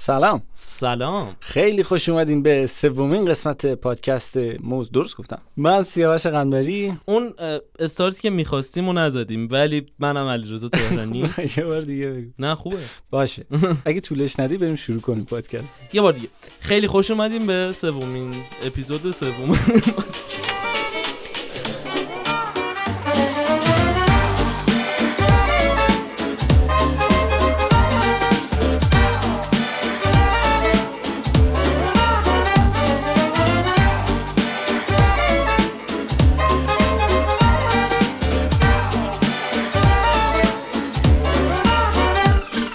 [0.00, 0.42] سلام.
[0.54, 1.36] سلام.
[1.40, 4.90] خیلی خوش اومدین به سومین قسمت پادکست موز.
[4.90, 5.40] درست گفتم.
[5.56, 7.34] من سیاوش قنبری اون
[7.78, 11.18] استارتی که می‌خواستیم و نزدیم ولی منم علیرضا تهرانی.
[11.56, 12.30] یه بار دیگه بگو.
[12.38, 12.76] نه خوبه.
[13.10, 13.46] باشه.
[13.84, 15.80] اگه طولش ندی بریم شروع کنیم پادکست.
[15.92, 16.28] یه بار دیگه.
[16.60, 18.34] خیلی خوش اومدیم به سومین
[18.64, 19.58] اپیزود سوم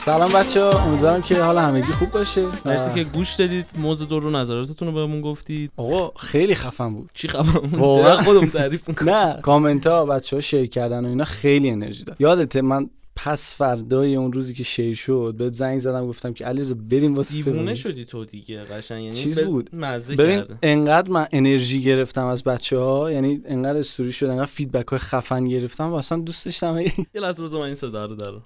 [0.06, 0.70] سلام بچه ها.
[0.70, 2.46] امیدوارم که حال همگی خوب باشه.
[2.66, 3.66] مرسی که گوش دادید.
[3.78, 5.72] موضوع دور رو نظراتتون رو بهمون گفتید.
[5.78, 7.10] آقا خیلی خفن بود.
[7.14, 8.22] چی خبر واقعا.
[8.22, 12.16] خودم تعریف می‌کنم نه کامنت ها بچه ها شیر کردن و اینا خیلی انرژی داد.
[12.20, 16.76] یادته من پس فردای اون روزی که شیر شد بهت زنگ زدم گفتم که علیرضا
[16.90, 17.76] بریم واسه دیوونه.
[17.76, 19.04] شدی تو دیگه قشنگ.
[19.04, 19.70] یعنی چیز بود.
[19.76, 24.88] مزه ببین انقدر من انرژی گرفتم از بچه ها یعنی انقدر استوری شد انقدر فیدبک
[24.88, 26.80] های خفن گرفتم و اصلا دوست داشتم.
[26.80, 28.46] یه لحظه بذار من این صدا رو دارم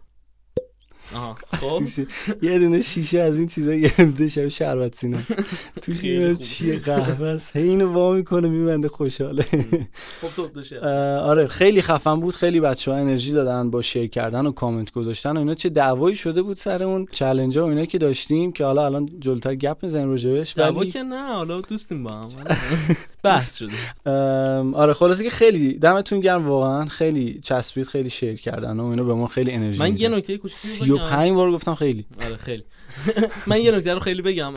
[1.15, 1.35] آها.
[1.53, 1.83] خب.
[2.41, 5.17] یه دونه شیشه از این چیزا گرفته شب شربت سینه
[5.81, 6.01] توش.
[6.39, 7.55] چیه قهوه است.
[7.55, 9.43] هی اینو وا می‌کنه میبنده خوشحاله.
[10.21, 10.57] خب
[11.23, 12.35] آره خیلی خفن بود.
[12.35, 15.53] خیلی بچه ها انرژی دادن با شیر کردن و کامنت گذاشتن و اینا.
[15.53, 19.09] چه دعوایی شده بود سر اون چلنج ها و اینا که داشتیم که حالا الان
[19.19, 20.57] جلوتر گپ می‌زنیم راجبش.
[20.57, 22.29] ولی که نه حالا دوستیم با هم.
[23.23, 23.71] بحث شده.
[24.73, 26.85] آره خلاصه که خیلی دمتون گرم واقعا.
[26.85, 30.09] خیلی چسبید خیلی شیر کردن و اینا به ما خیلی انرژی من یه.
[30.09, 32.05] نکته کوچیکی سی و بگم پنج بار گفتم خیلی.
[32.25, 32.63] آره خیلی.
[33.47, 34.53] من یه نکته رو خیلی بگم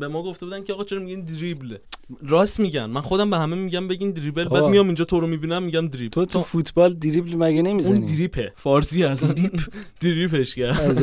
[0.00, 1.76] به ما گفته بودن که آقا چرا میگین دریبل
[2.22, 2.84] راست میگن.
[2.86, 4.64] من خودم به همه میگم بگین دریبل بعد.
[4.64, 8.52] میام اینجا تو رو می‌بینم میگم دریبل تو تو فوتبال دریبل مگه اون نمی‌زنی دریپه.
[8.56, 9.26] فارسی هست.
[10.00, 11.02] دریپش کرد.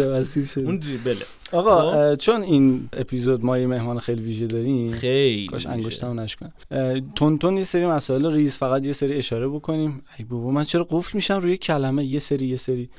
[0.57, 1.25] اون دریبله.
[1.51, 2.15] آقا خب.
[2.15, 5.65] چون این اپیزود ما یه مهمان خیلی ویژه داریم خیلی کاش.
[5.65, 6.53] انگشتمو نشکنم.
[6.71, 10.01] اه، تون تون یه سری مسائل ریز فقط یه سری اشاره بکنیم.
[10.19, 12.89] ای بابا من چرا قفل میشم روی کلمه؟ یه سری یه سری.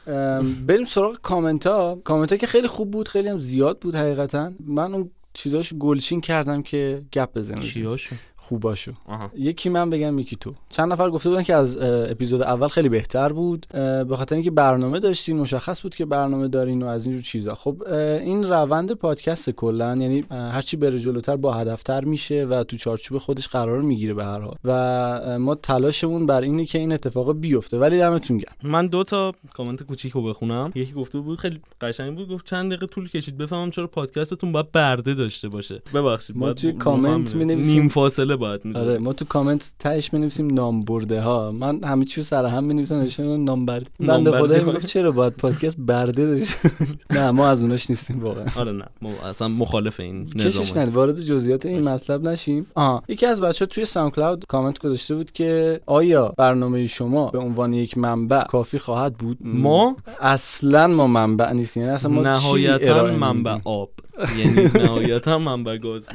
[0.67, 4.53] بریم سراغ کامنت ها کامنت ها که خیلی خوب بود خیلی هم زیاد بود حقیقتا.
[4.67, 8.17] من اون چیزاش گلچین کردم که گپ بزنم چیاشو
[8.49, 8.93] خوباشو.
[9.07, 9.31] آها.
[9.37, 10.55] یکی من بگم یکی تو.
[10.69, 15.01] چند نفر گفته بودن که از اپیزود اول خیلی بهتر بود به خاطر اینکه برنامه
[15.01, 17.55] داشتین مشخص بود که برنامه دارین و از اینجور چیزا.
[17.55, 23.19] خب این روند پادکست کلا یعنی هرچی بره جلوتر با هدفتر میشه و تو چارچوب
[23.19, 24.55] خودش قرار می‌گیره به هر حال.
[24.65, 27.79] و ما تلاشمون بر اینه که این اتفاق بیفته.
[27.79, 28.53] ولی دمتون گرم.
[28.63, 30.71] من دو تا کامنت کوچیک رو بخونم.
[30.75, 34.73] یکی گفته بود خیلی قشنگ بود گفت چند دقیقه طول کشید بفهمم چرا پادکستتون باید
[34.73, 35.83] برده داشته باشه.
[35.95, 37.35] ببخشید ما توی کامنت.
[37.35, 38.89] می‌نویسیم- نیم فاصله باید می‌ذاریم.
[38.91, 41.53] آره ما تو کامنت تهش می‌نویسیم نام برده ها.
[41.53, 44.65] من همه چیو سر هم می‌نویسم نوشتم نام برده بنده خدا.
[44.65, 46.71] می‌گفت چرا باید پادکست برده داشته
[47.11, 48.45] نه ما از اوناش نیستیم واقعا.
[48.57, 48.85] آره نه.
[49.03, 52.67] ما اصلا مخالف این کشش نظام وارد جزئیات این مطلب نشیم.
[52.75, 53.03] آها.
[53.09, 57.99] یکی از بچه توی SoundCloud کامنت گذاشته بود که آیا برنامه شما به عنوان یک
[57.99, 61.83] منبع کافی خواهد بود؟ ما؟ اصلا ما منبع نیستیم.
[61.83, 63.59] یعنی اصلا ما نهایتا منبع.
[63.65, 63.91] آب.
[64.39, 66.09] یعنی نهایتا منبع گاز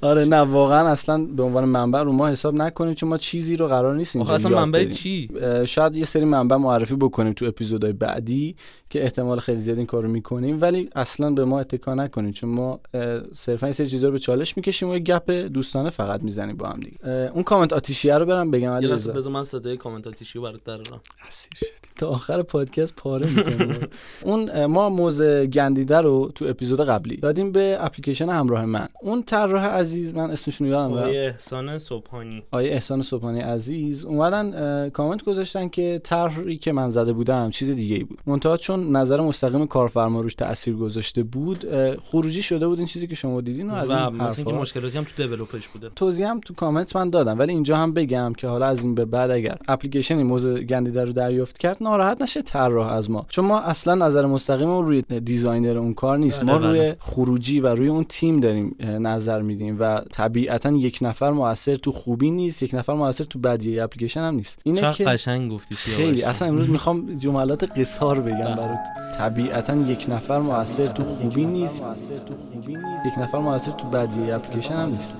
[0.00, 3.68] آره نه واقعا اصلا به عنوان منبع رو ما حساب نکنیم چون ما چیزی رو
[3.68, 4.84] قرار نیست اینجا اصلا منبع.
[4.84, 5.28] چی؟
[5.66, 8.56] شاید یه سری منبع معرفی بکنیم تو اپیزودهای بعدی.
[8.90, 12.80] که احتمال خیلی زیاد این کارو می‌کنیم ولی اصلا به ما اتکا نکنیم چون ما
[13.32, 16.66] صرفا این سری چیزا رو به چالش می‌کشیم و یه گپ دوستانه فقط می‌زنیم با
[16.66, 17.30] هم دیگه.
[17.34, 21.68] اون کامنت آتیشیه رو برم بگم علی بذار من صدای کامنت آتیشی برات درارم اسیر.
[21.96, 23.88] تا آخر پادکست پاره می‌کنیم
[24.22, 28.88] اون ما موز گندیده رو تو اپیزود قبلی دادیم به اپلیکیشن همراه من.
[29.02, 31.14] اون طراح عزیز من اسمشون رو یادم رفت.
[31.14, 32.42] احسان صبحانی.
[32.50, 37.96] آیه احسان صبحانی عزیز اومدن کامنت گذاشتن که طرحی که من زده بودم چیز دیگه
[37.96, 38.18] ای بود.
[38.26, 41.64] منتها چون نظر مستقیم کارفرما روش تاثیر گذاشته بود
[42.10, 44.60] خروجی شده بود این چیزی که شما دیدین و از این مثلا اینکه.
[44.60, 47.92] مشکلاتی هم تو develop ش بوده توضیح هم تو کامنت من دادم ولی اینجا هم
[47.92, 52.22] بگم که حالا از این به بعد اگر اپلیکیشنی موز گندیده رو دریافت کرد ناراحت
[52.22, 56.58] نشه طراح از ما چون ما اصلا نظر مستقیم روی designer اون کار نیست ما
[56.58, 56.96] بله، روی بله.
[57.00, 62.30] خروجی و روی اون تیم داریم نظر میدیم و طبیعتا یک نفر موثر تو خوبی
[62.30, 66.22] نیست یک نفر موثر تو بدی اپلیکیشن هم نیست اینه که قشنگ گفتی خیلی.
[66.22, 68.69] اصلا امروز می‌خوام جملات قصار بگم بله.
[68.70, 69.16] برات.
[69.18, 71.82] طبیعتا یک نفر موثر تو خوبی نیست.
[73.06, 75.14] یک نفر موثر تو بدی اپلیکیشن هم نیست.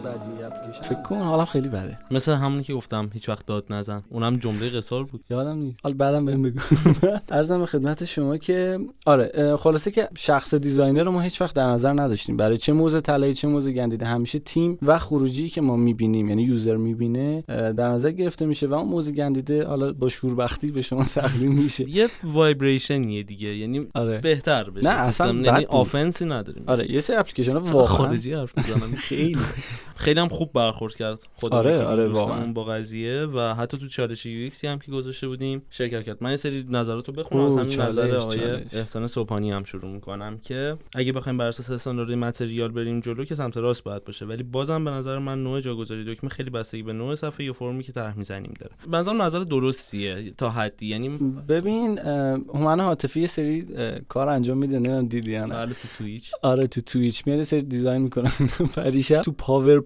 [0.82, 1.99] فکر کن حالا خیلی بده.
[2.11, 4.02] مثل همونی که گفتم هیچ وقت داد نزن.
[4.08, 5.25] اونم جمله قصار بود.
[5.31, 5.81] یادم نیست.
[5.82, 6.61] حالا بعدم بهم بگو.
[7.31, 11.67] عرضم به خدمت شما که آره خلاصه که شخص designer رو ما هیچ وقت در
[11.67, 12.37] نظر نداشتیم.
[12.37, 16.43] برای چه موز طلایی چه موز گندیده همیشه تیم و خروجی که ما می‌بینیم یعنی
[16.43, 21.05] user می‌بینه در نظر گرفته میشه و اون موز گندیده حالا با شوربختی به شما
[21.05, 21.91] تقدیم میشه.
[21.91, 23.39] یه vibration یه دیگه.
[23.48, 24.19] یعنی آره.
[24.19, 26.64] بهتر بشه نه اصلا یعنی offense ی نداریم.
[26.66, 29.38] آره یه سری اپلیکیشن واقعا خارجی حرف می‌زنم خیلی.
[30.00, 31.19] خیلی هم خوب برخورد کرد.
[31.37, 32.52] خدا آره آره واقعا.
[32.52, 36.19] با قضیه و حتی تو چالش یو هم که گذاشته بودیم شرکت کرد.
[36.20, 37.44] من یه سری نظراتو بخونم.
[37.44, 38.41] از همین نظر آقای
[38.73, 43.35] احسان صبحانی هم شروع می‌کنم که اگه بخوایم بر اساس استاندارد material بریم جلو که
[43.35, 44.26] سمت راست باید باشه.
[44.26, 47.82] ولی بازم به نظر من نوع جاگذاری دکمه خیلی بستگی به نوع صفحه یا فرمی
[47.82, 48.73] که طرح می‌زنیم داره.
[48.91, 50.87] به نظر درستیه تا حدی.
[50.87, 51.08] یعنی
[51.49, 53.67] ببین هومن عاطفی یه سری
[54.08, 54.79] کار انجام میده.
[54.79, 55.47] نه دیدی نه.
[55.47, 58.32] بله تو Twitch آره تو Twitch میاد سری design می‌کنم
[58.76, 59.32] پریشب تو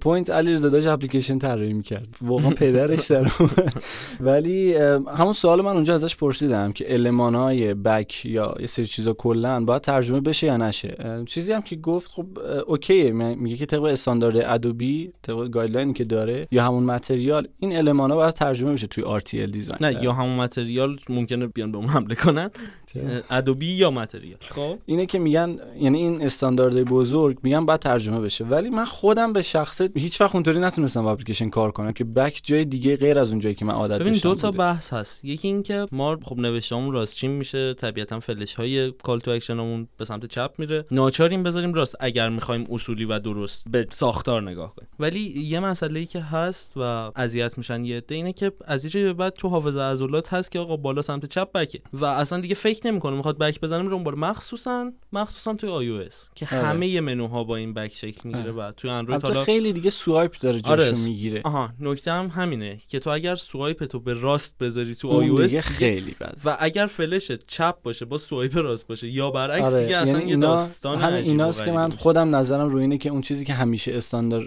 [0.04, 2.08] PowerPoint علیرضا داشت اپلیکیشن طراحی می‌کرد.
[2.22, 3.30] واقعا پدرش در
[4.20, 4.74] ولی
[5.16, 9.82] همون سوال من اونجا ازش پرسیدم که المانای back یا یه سری چیزا کلا باید
[9.82, 12.26] ترجمه بشه یا نشه؟ چیزی هم که گفت خب
[12.66, 17.48] okay ه میگه که طبق استاندارد Adobe طبق guideline ی که داره یا همون material
[17.58, 19.78] این المانا باید ترجمه بشه توی RTL design.
[19.80, 22.50] نه یا همون material ممکنه بیان به اون حمله کنن.
[23.30, 24.38] Adobe یا material.
[24.40, 24.78] خب.
[24.86, 28.44] اینه که میگن یعنی این استاندارد بزرگ میگن باید ترجمه بشه.
[28.44, 32.40] ولی من خودم به شخصه هیچ وقت اونطوری نتونستم با اپلیکیشن کار کنم که back
[32.44, 35.24] جای دیگه غیر از اون جایی که من عادت ببین داشتم دو تا بحث هست.
[35.24, 39.88] یکی اینکه ما خب نوشتهمون راست چین میشه طبیعتا فلش های call to action مون
[39.96, 40.86] به سمت چپ میره.
[40.90, 44.88] ناچاریم بذاریم راست اگر می‌خوایم اصولی و درست به ساختار نگاه کنیم.
[44.98, 46.80] ولی یه مسئله ای که هست و
[47.16, 50.76] اذیت میشن یه عده اینه که از یه بعد تو حافظه عضلات هست که آقا
[50.76, 51.80] بالا سمت چپ بکه.
[51.92, 54.16] و اصلا دیگه فکر نمی‌کنه می‌خواد back بزنه میره اون بالا.
[54.16, 56.66] مخصوصا مخصوصا توی iOS که آره.
[56.66, 60.60] همه منوها با این back شکل می‌گیره و توی اندروید حالا خیلی دیگه swipe داره
[60.60, 60.98] جاشو آره.
[60.98, 61.40] می‌گیره.
[61.44, 66.16] آها نکته هم همینه که تو اگر swipe تو به راست بذاری تو iOS خیلی
[66.20, 69.82] بد و اگر فلش چپ باشه با swipe راست باشه یا برعکس آره.
[69.82, 73.20] دیگه اصلا یعنی یه داستان همین ایناست که من خودم نظرم روی اینه که اون
[73.20, 74.46] چیزی که همیشه استاندارد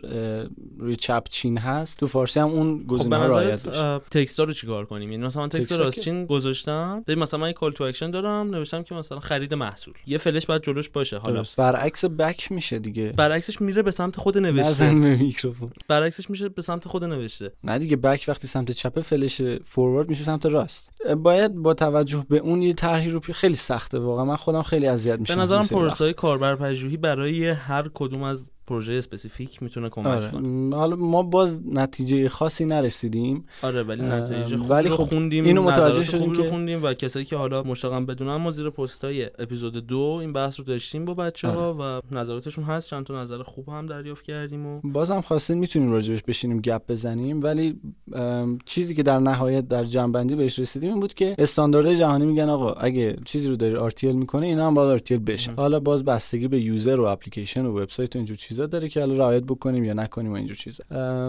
[0.80, 4.00] روی چپ چین هست تو فارسی هم اون گزینه خب رعایت بشه.
[4.12, 7.52] text ا رو چیکار کنیم؟ یعنی مثلا من text راست چین گذاشتم ببین مثلا من
[7.52, 9.94] call to action دارم نوشتم که مثلا خرید محصول.
[10.08, 11.44] یه فلش باید جلوش باشه حالا.
[11.58, 13.14] برعکس back میشه دیگه.
[13.18, 14.86] برعکسش میره به سمت خود نوشته.
[15.20, 15.72] میکروفون.
[15.88, 17.52] برعکسش میشه به سمت خود نوشته.
[17.64, 20.92] نه دیگه back وقتی سمت چپ فلش forward میشه سمت راست.
[21.18, 24.26] باید با توجه به اون یه طرحی رو خیلی سخته واقعا.
[24.26, 28.94] من خودم خیلی اذیت میشم به نظرم پروسه کاربر پژوهی برای هر کدوم از پروژه
[28.94, 30.32] specific می‌تونه کمک آره.
[30.32, 30.76] کنه.
[30.76, 33.46] حالا ما باز نتیجه خاصی نرسیدیم.
[33.62, 37.26] آره ولی نتیجه خوبی ولی رو خب خوندیم اینو متوجه شدیم که خوندیم و کسایی
[37.26, 41.48] که حالا مشتاقن بدونن ما زیر پستای اپیزود دو این بحث رو داشتیم با بچه
[41.48, 42.02] ها آره.
[42.02, 42.90] و نظراتشون هست.
[42.90, 47.44] چند تا نظر خوب هم دریافت کردیم و بازم خواستیم می‌تونیم راجبش بشینیم گپ بزنیم.
[47.44, 47.80] ولی
[48.66, 52.72] چیزی که در نهایت در جمع‌بندی بهش رسیدیم این بود که استاندارد جهانی میگن آقا
[52.72, 55.52] اگه چیزی رو داری RTL می‌کنه اینا هم باید RTL بشه.
[55.52, 59.18] حالا باز بستگی به user و اپلیکیشن و وبسایت و اینجور چیزا داره که حالا
[59.18, 60.84] رعایت بکنیم یا نکنیم و اینجور چیزا.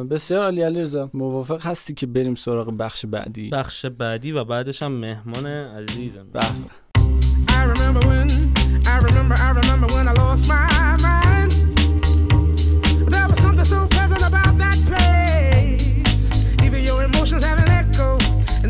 [0.05, 1.11] بسیار علی علیرضا.
[1.15, 6.27] موافق هستی که بریم سراغ بخش بعدی؟ بخش بعدی و بعدش هم مهمان عزیزم.
[6.33, 6.41] به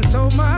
[0.09, 0.58] so much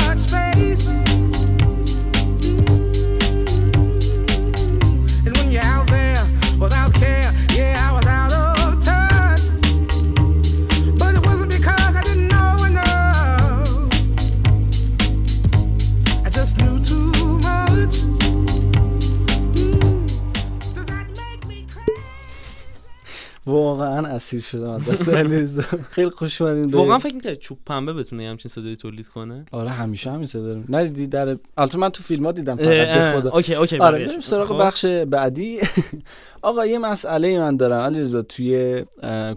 [23.50, 28.48] واقعا اسیر شدم دست علیرضا خیلی خوش اومدین واقعا فکر می‌کردی چوب پنبه بتونه همچین
[28.48, 30.64] صدایی تولید کنه؟ آره همیشه همین صدا داریم.
[30.68, 33.30] ندیدی در البته من تو فیلم ها دیدم فقط به خدا.
[33.30, 34.58] اوکی اوکی آره سراغ خب.
[34.58, 35.58] بخش بعدی.
[36.42, 37.80] آقا یه مسئله من دارم.
[37.80, 38.84] علیرضا توی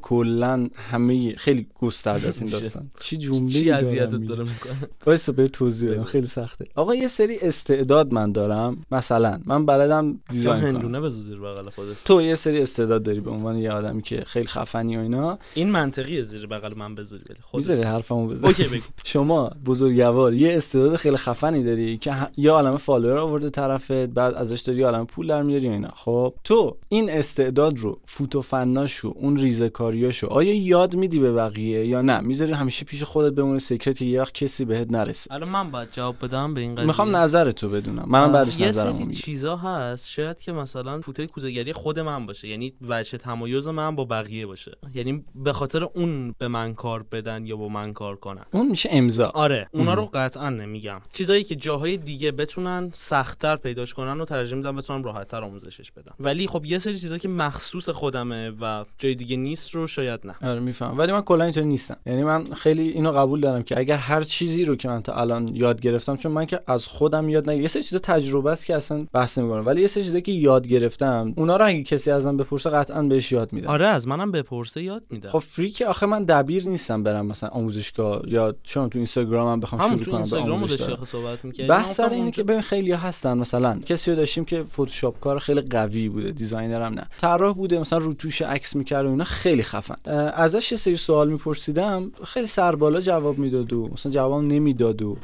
[0.01, 2.89] کلا همه خیلی گسترده است این؟ داستان.
[2.99, 6.03] چی جمله چی اذیتت داره می‌کنه؟ وایسا به توضیح بدم.
[6.03, 6.65] خیلی سخته.
[6.75, 8.77] آقا یه سری استعداد من دارم.
[8.91, 10.75] مثلا من بلدم design کنم.
[10.75, 12.03] هندونه بذار زیر بغل خودت.
[12.05, 15.39] تو یه سری استعداد داری به عنوان یه آدمی که خیلی خفنی و اینا.
[15.53, 18.83] این منطقیه زیر بغل من بذاری می‌ذاری حرفمو بزن اوکی بگو.
[19.13, 24.59] شما بزرگوار یه استعداد خیلی خفنی داری که یه عالمه follower آورده طرفت بعد ازش
[24.59, 25.91] داری یه عالمه پول در میاری و اینا.
[25.95, 31.85] خب تو این استعداد رو فوت و فناشو اون ریزکاریاشو آیا یاد میدی به بقیه
[31.85, 35.33] یا نه؟ می‌ذاری همیشه پیش خودت بمونه secret که یه وقت کسی بهت نرسه.
[35.33, 38.05] الان من باید جواب بدم به این قضیه؟ می‌خوام نظر تو بدونم.
[38.07, 39.19] منم بعدش یه نظرمو سری میگم.
[39.19, 44.05] چیزا هست شاید که مثلا فوتای کوزه‌گری خود من باشه یعنی وجه تمایز من با
[44.05, 44.77] بقیه باشه.
[44.95, 48.45] یعنی به خاطر اون به من کار بدن یا با من کار کنن.
[48.51, 49.27] اون میشه امضا.
[49.27, 51.01] آره اونا رو قطعا نمیگم.
[51.11, 56.15] چیزایی که جاهای دیگه بتونن سختتر پیداش کنن و ترجیح میدم بتونم راحتتر آموزشش بدم.
[56.19, 60.35] ولی خب یه سری چیزا که مخصوص خودمه و جای دیگه نیست رو شاید نه.
[60.49, 60.97] آره میفهم.
[60.97, 61.97] ولی من کلا اینطوری نیستم.
[62.05, 65.55] یعنی من خیلی اینو قبول دارم که اگر هر چیزی رو که من تا الان
[65.55, 68.75] یاد گرفتم چون من که از خودم یاد نگرفتم یه سری چیزا تجربه است که
[68.75, 69.65] اصلا بحث نمی‌کنم.
[69.65, 73.31] ولی یه سری چیزا که یاد گرفتم اونا رو اگه کسی ازم بپرسه قطعا بهش
[73.31, 73.69] یاد میدم.
[73.69, 75.29] آره از منم بپرسه یاد میدم.
[75.29, 79.97] خب free که آخه من دبیر نیستم برم مثلا آموزشگاه یا چون تو اینستاگرامم بخوام
[79.97, 83.37] شروع کنم به آموزش صحبت می‌کردی؟ بحث سر اینه که ببین خیلی هستن.
[83.37, 87.07] مثلا کسی رو داشتیم که فتوشاپ کار خیلی قوی بوده designer هم نه.
[87.17, 90.11] طراح بوده مثلا روتوش عکس می‌کرد و اینا خیلی خفن.
[90.35, 95.17] ازش یه سری سوال میپرسیدم خیلی سربالا جواب می‌داد و مثلا جواب نمی‌داد و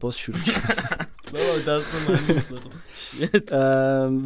[0.00, 0.98] باز شروع کرد.
[1.68, 2.02] دست من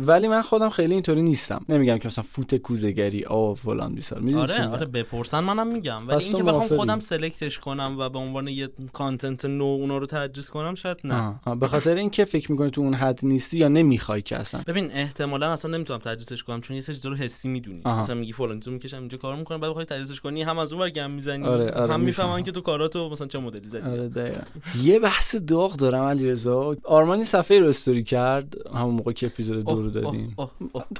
[0.07, 1.65] ولی من خودم خیلی اینطوری نیستم.
[1.69, 6.09] نمیگم که مثلا فوت کوزگری آ فلان بیسار می‌دونی آره؟ آره بپرسن منم میگم.
[6.09, 10.51] ولی اینکه بخوام؟ خودم سلکتش کنم و به عنوان یه کانتنت نو اونا رو تدریس
[10.51, 11.35] کنم شاید نه.
[11.61, 14.61] به خاطر اینکه فکر می‌کنی تو اون حد نیستی یا نمی‌خوای که اصلا.
[14.67, 17.83] ببین احتمالا اصلا نمی‌تونم تدریسش کنم چون یه سری چیزا رو حسی می‌دونی.
[17.87, 20.83] مثلا میگی فلان تو می‌کشم اینجا کار می‌کنم بعد بخوای تدریسش کنی هم از اون
[20.83, 21.45] ور گم می‌زنی.
[21.45, 22.43] آره، آره، هم می‌فهمن.
[22.43, 23.91] که تو کاراتو مثلا چه مدلی زدی.
[23.91, 24.41] آره دقیقا.
[24.83, 26.77] یه بحث داغ دارم علیرضا.
[26.97, 30.37] آرمانی صفحه رو استوری کرد همون موقع که اپیزود دو رو دادیم.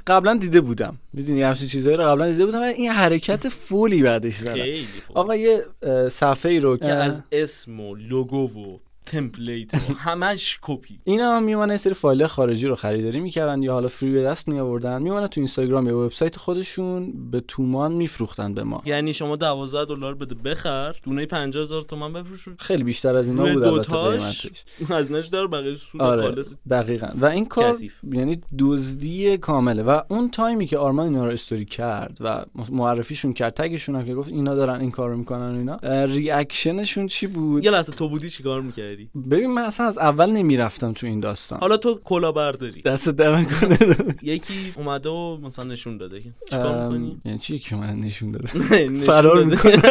[0.07, 4.65] قبلا دیده بودم می‌دونی همچین چیزایی رو قبلا دیده بودم این حرکت فولی بعدش زدم.
[5.13, 5.61] آقا یه
[6.09, 11.77] صفحه ای رو که از اسم و لوگو و تمپلیت و همش کپی اینا یه
[11.77, 15.41] سری فایل خارجی رو خریداری می‌کردن یا حالا فری به دست می آوردن میمونه تو
[15.41, 18.81] اینستاگرام یا وبسایت خودشون به تومان میفروختن به ما.
[18.85, 23.63] یعنی شما 12 دلار بده بخر دونه 50000 تومان بفروش خیلی بیشتر از اینا بود
[23.63, 24.63] البته قیمتش.
[24.89, 26.53] از نش دار بقیه سود آره خالص.
[26.69, 27.07] دقیقا.
[27.21, 27.99] و این کار کثیف.
[28.11, 29.83] یعنی دزدی کامله.
[29.83, 34.15] و اون تایمی که آرمان اینا رو استوری کرد و معرفیشون کرد تگشون هم که
[34.15, 38.09] گفت اینا دارن این کار رو می‌کنن و اینا ریاکشنشون چی بود؟ یه لحظه تو
[38.09, 38.96] بودی چیکار می‌کردی؟
[39.31, 41.59] ببین من اصلا از اول نمی‌رفتم تو این داستان.
[41.59, 42.81] حالا تو کلا برداری.
[42.81, 43.77] دست دمن کنه.
[44.21, 46.21] یکی اومده و مثلا نشون داده.
[46.21, 48.47] که چیکار می‌کنی؟ یعنی چی که من نشون داده؟
[49.07, 49.43] فرار.
[49.43, 49.81] می‌کنه.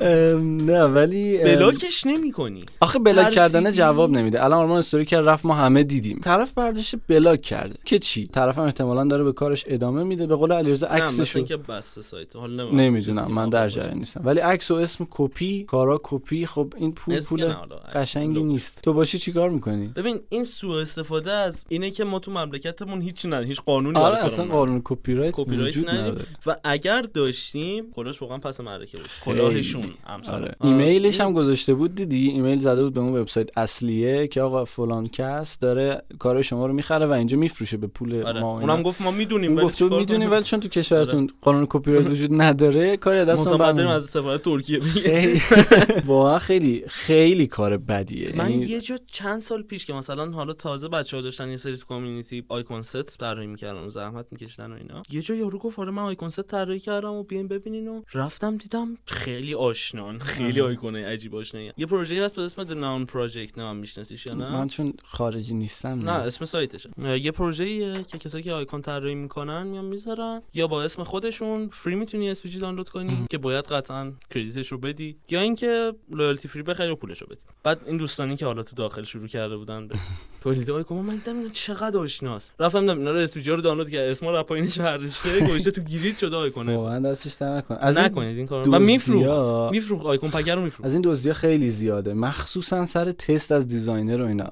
[0.70, 2.64] نه ولی بلاکش نمی‌کنی.
[2.80, 4.44] آخه بلاک؟ کردن جواب نمیده.
[4.44, 6.20] الان آرمان استوری کرد رفت ما همه دیدیم.
[6.24, 7.74] طرف برداشت بلاک کرده.
[7.84, 10.26] که چی؟ طرف هم احتمالا داره به کارش ادامه میده.
[10.26, 12.36] به قول علیرضا عکسشو اینکه بسته سایت.
[12.36, 13.32] حالا نمی‌دونم.
[13.32, 14.20] من در جریان نیستم.
[14.24, 17.54] ولی عکس و اسم کپی کارا کپی خب این پول پول
[17.94, 22.30] قشنگی نیست تو باشی چیکار می‌کنی ببین این سوء استفاده از اینه که ما تو
[22.30, 24.52] مملکتمون هیچ نه هیچ قانونی آره اصلا نداریم.
[24.52, 26.12] قانون کپی رایت وجود نداریم.
[26.12, 29.06] نداره و اگر داشتیم کلاش واقعا پس معرکه بود.
[29.24, 29.82] کلاهشون.
[30.28, 30.54] آره.
[30.62, 35.06] ایمیلش هم گذاشته بود دیدی ایمیل زده بود به اون وبسایت اصلیه که آقا فلان
[35.06, 38.40] کس داره کار شما رو می‌خره و اینجا میفروشه به پول آره.
[38.40, 38.60] ما.
[38.60, 41.66] اونم گفت ما می‌دونیم ولی گفت تو چیکار می‌دونی کنیم؟ ولی چون تو کشورتون قانون
[41.70, 44.80] کپی رایت وجود نداره کاری دست مثلا باید بریم از سفارت ترکیه
[46.06, 48.36] واقعا خیلی خیلی کار بدیه.
[48.36, 51.56] من یعنی یه جا چند سال پیش که مثلا حالا تازه بچه ها داشتن یه
[51.56, 55.58] سری تو community icon set طراحی می‌کردن و زحمت میکشیدن و اینا یه جا یارو
[55.58, 60.18] گفت آره من icon set طراحی کردم و بیاین ببینین و رفتم دیدم خیلی آشنان
[60.18, 61.72] خیلی آیکونه عجیب آشنایی.
[61.76, 64.92] یه پروژه هست به اسم The Noun Project نه من میشناسیش یا نه؟ من چون
[65.04, 66.12] خارجی نیستم نه.
[66.12, 66.90] اسم سایتشه.
[66.98, 71.94] یه پروژه که کسایی که آیکون طراحی می‌کنن میان می‌ذارن یا با اسم خودشون فری
[71.94, 76.90] می‌تونی اسپیجی دانلود کنی که باید قطعا کردیتش رو بدی یا اینکه لویالتی فری بخری
[76.90, 77.40] و پولش رو بدی.
[77.64, 79.94] بعد این دوستانی که حالا تو داخل شروع کرده بودن به
[80.42, 82.52] تولید آیکون من دیدم چقدر آشناست.
[82.60, 84.08] رفتم دیدم اینا رو اسپیجی رو دانلود کرد.
[84.08, 88.46] اسما رو پایینش برداشته گوشه تو گیرید شده آیکون واقعا دستش نکن از نکنید این
[88.46, 88.72] کارو.
[88.74, 89.26] و میفروخت.
[89.26, 90.86] دزدیا- میفروخت آیکون پگر رو میفروخت.
[90.86, 92.14] از این دزدی خیلی زیاده.
[92.14, 94.50] مخصوصا سر تست از دیزاینر و اینا.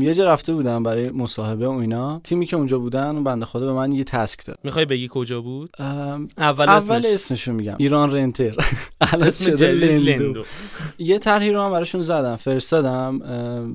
[0.00, 2.20] یه جا رفته بودم برای مصاحبه و اینا.
[2.24, 4.58] تیمی که اونجا بودن بنده خدا به من یه task داد.
[4.64, 7.04] می‌خوای بگی کجا بود؟ اول, اول اسمش.
[7.06, 7.76] اسمشو میگم.
[7.78, 8.54] ایران رنتر.
[9.00, 9.52] اسم.
[9.56, 10.44] لندو.
[10.98, 12.36] یه طرحی رو هم براشون زدم.
[12.52, 13.20] فرستادم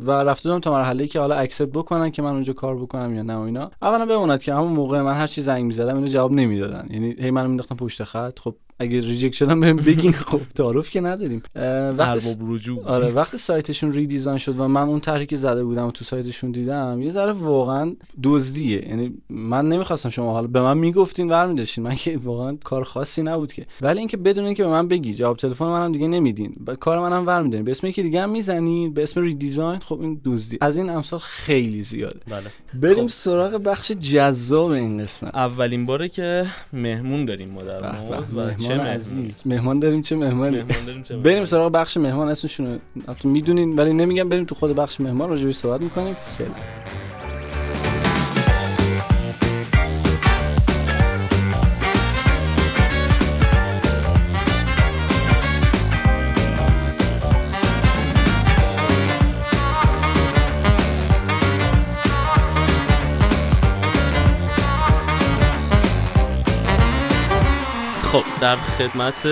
[0.06, 3.22] و رفته بودم تا مرحله که حالا accept بکنن که من اونجا کار بکنم یا
[3.22, 3.72] نه و اینا.
[3.82, 6.88] اولا بموند که همون موقع من هر چی زنگ می‌زدم اینو جواب نمی‌دادن.
[6.90, 8.40] یعنی هی منو مینداختن پشت خط.
[8.40, 11.42] خب اگه reject شدم بهم بگین خب تعارف که نداریم.
[11.98, 15.88] وقتی ارباب رجوع آره وقتی سایتشون ریدیزاین شد و من اون طرحی که زده بودم
[15.88, 18.90] و تو سایتشون دیدم یه ذره واقعا دزدیه.
[18.90, 21.84] یعنی من نمی‌خواستم شما حالا به من می‌گفتین برمیداشتین.
[21.84, 23.66] من که واقعا کار خاصی نبود که.
[23.82, 26.56] ولی اینکه بدون اینکه به من بگی جواب تلفن منم دیگه نمیدین.
[26.80, 30.58] کار منم برمیدارین به اسم یکی دیگه هم می‌زنین به اسم ریدیزاین خب این دزدی.
[30.62, 32.20] از این امثال خیلی زیاده.
[32.28, 32.44] بله.
[32.82, 33.14] بریم خب.
[33.14, 35.36] سراغ بخش جذاب این قسمت.
[35.36, 37.96] اولین باره که مهمون داریم ما در
[38.36, 39.34] و چه عزیز.
[39.46, 41.46] مهمان داریم چه مهمانی؟ مهمان داریم چه بریم.
[41.46, 42.80] سراغ بخش مهمان اسمشون
[43.24, 46.14] می‌دونین ولی نمیگم بریم تو خود بخش مهمان راجع بهش صحبت می‌کنیم.
[46.14, 46.52] فعلا
[68.42, 69.28] در خدمت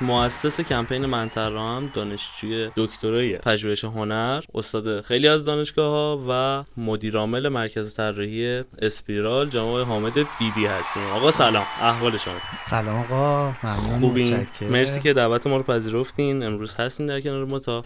[0.00, 7.16] مؤسس کمپین منترا هم دانشجوی دکترای پژوهش هنر استاد خیلی از دانشگاه ها و مدیر
[7.16, 11.02] عامل مرکز طراحی اسپیرال جناب حامد بیدی هستیم.
[11.02, 11.66] آقا سلام.
[11.80, 12.34] احوال شما.
[12.52, 13.52] سلام آقا.
[13.62, 14.46] ممنون.
[14.70, 16.42] مرسی که دعوت ما رو پذیرفتین.
[16.42, 17.84] امروز هستین در کنار ما تا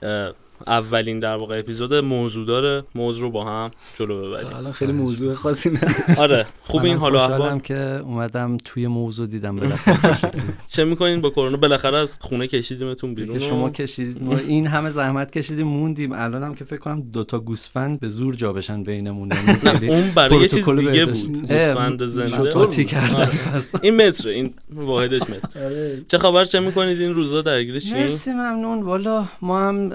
[0.67, 2.85] اولین در واقع اپیزود موضوع داره.
[2.95, 4.47] موضوع رو با هم جلو ببریم.
[4.57, 5.95] الان خیلی موضوع خاصی نداره.
[6.19, 10.33] آره خوب این منم حال و خوشحالم احوال؟ که اومدم توی موضوع دیدم بالاخره.
[10.73, 15.39] چه می‌کنین؟ با کرونا بالاخره از خونه کشیدیمتون بیرون شما کشیدید ما این همه زحمت
[15.39, 16.13] کشیدیم موندیم.
[16.13, 19.29] الان هم که فکر کنم دوتا گوسفند به زور جا بشن بینمون.
[19.65, 21.07] یعنی نه اون برای یه چیز دیگه.
[21.07, 21.49] بود.
[21.49, 22.55] گوسفند زنده.
[22.55, 22.69] آره.
[23.83, 26.03] این متره این واحدش متر آره.
[26.09, 28.83] چه خبر؟ چه می‌کنید؟ این روزا درگیر چی مرسی ممنون.
[28.83, 29.91] والا ما هم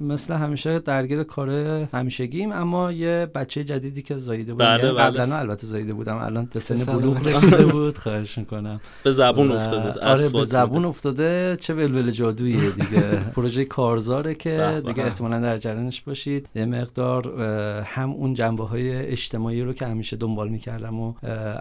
[0.00, 1.50] مثل همیشه درگیر کار
[1.94, 5.04] همیشگیم اما یه بچه جدیدی که زاییده بود بله، یعنی بله.
[5.04, 6.84] قبلا البته زاییده بودم الان به سن.
[6.84, 10.88] بلوغ رسیده بود خواهش می‌کنم به زبون و- افتاده آره به زبون میده.
[10.88, 13.02] افتاده چه ولول جادوییه دیگه
[13.36, 14.82] پروژه کارزاره که.
[14.86, 17.40] دیگه احتمالا در جریانش باشید یه مقدار
[17.82, 21.12] هم اون جنبه های اجتماعی رو که همیشه دنبال می‌کردم و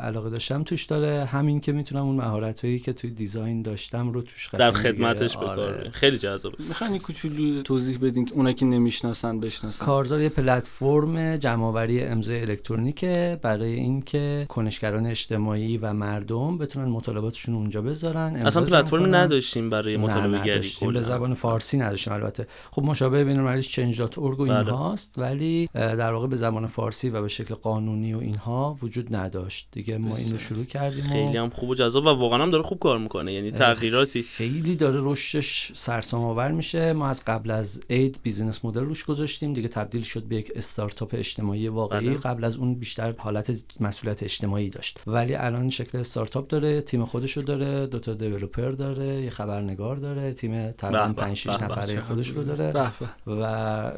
[0.02, 4.22] علاقه داشتم توش داره همین که می‌تونم اون مهارت هایی که توی دیزاین داشتم رو
[4.22, 5.90] توش در خدمتش آره.
[5.92, 9.86] خیلی جذابه می‌خواین یه کوچولو توضیح بدین که اونا که نمی‌شناسن بشناسن.
[9.86, 17.82] کارزار یه پلتفرم جمعآوری امضای الکترونیکه برای اینکه کنشگران اجتماعی و مردم بتونن مطالباتشون اونجا
[17.82, 18.36] بذارن.
[18.36, 19.16] اصلا کنن.
[19.16, 20.62] نداشتیم برای مطالبه گری
[20.94, 21.02] به.
[21.02, 22.48] زبان فارسی نداشتیم البته.
[22.72, 24.58] خب مشابه بین المللی change.org و بله.
[24.58, 29.16] اینهاست ولی اه، در واقع به زبان فارسی و به شکل قانونی و اینها وجود
[29.16, 29.68] نداشت.
[29.72, 32.80] دیگه ما اینو شروع کردیم خیلی هم خوب و جذاب و واقعا هم داره خوب
[32.80, 33.34] کار می‌کنه.
[33.34, 34.22] یعنی تغییراتی.
[34.22, 36.94] خیلی داره رشدش سرسام آور میشه.
[36.94, 39.54] ما از قبل از اید business model روش گذاشتیم.
[39.54, 42.18] دیگه تبدیل شد به یک استارتاپ اجتماعی واقعی بله.
[42.18, 45.00] قبل از اون بیشتر حالت مسئولیت اجتماعی داشت.
[45.08, 50.34] ولی الان شکل استارتاپ داره تیم خودشو داره دو تا developer داره یه خبرنگار داره
[50.34, 52.72] تیم تقریبا به به، 5 6 به به، نفره خودش رو داره.
[52.72, 53.40] به به.
[53.42, 53.92] و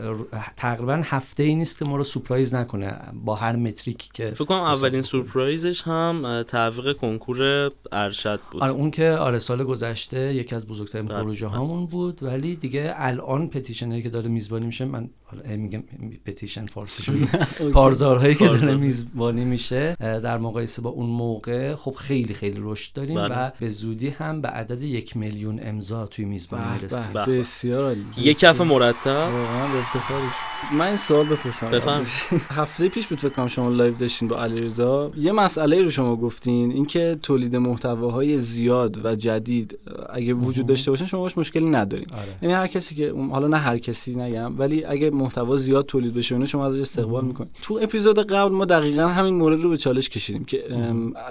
[0.58, 4.46] تقریبا هفته ای نیست که ما رو surprise نکنه با هر metric ی که فکر
[4.46, 8.64] کنم اولین سورپرایزش هم تعویق کنکور ارشد بود.
[8.64, 12.24] آره اون که آره سال گذشته یکی از بزرگترین بله، پروژه هامون بود.
[12.24, 15.84] ولی دیگه الان پتیشن که داره میزبانی میشه من حالا میگم
[16.26, 17.14] پتیشن فارسی شد.
[17.74, 18.76] کارزارهایی که داره.
[18.76, 23.48] میزبانی میشه در مقایسه با اون موقع خب خیلی خیلی رشد داریم بله.
[23.48, 27.14] و به زودی هم به عدد یک میلیون امضا توی میزبانی می‌رسیم.
[27.14, 29.30] بسیار یه کف مرتب.
[29.34, 30.34] واقعا به افتخارش.
[30.72, 31.70] من این سوال بپرسم.
[32.60, 35.12] هفته پیش بود فکر کنم شما live داشتین با علیرضا.
[35.18, 41.06] یه مسئله رو شما گفتین اینکه تولید محتواهای زیاد و جدید اگه وجود داشته باشن
[41.06, 42.08] شما باش مشکلی ندارین.
[42.14, 42.38] آره.
[42.42, 46.36] یعنی هر کسی که حالا نه هر کسی نگم ولی اگه محتوا زیاد تولید بشه
[46.36, 47.52] اونو شما ازش استقبال می‌کنید.
[47.62, 50.64] تو اپیزود قبل ما دقیقا همین مورد رو به چالش کشیدیم که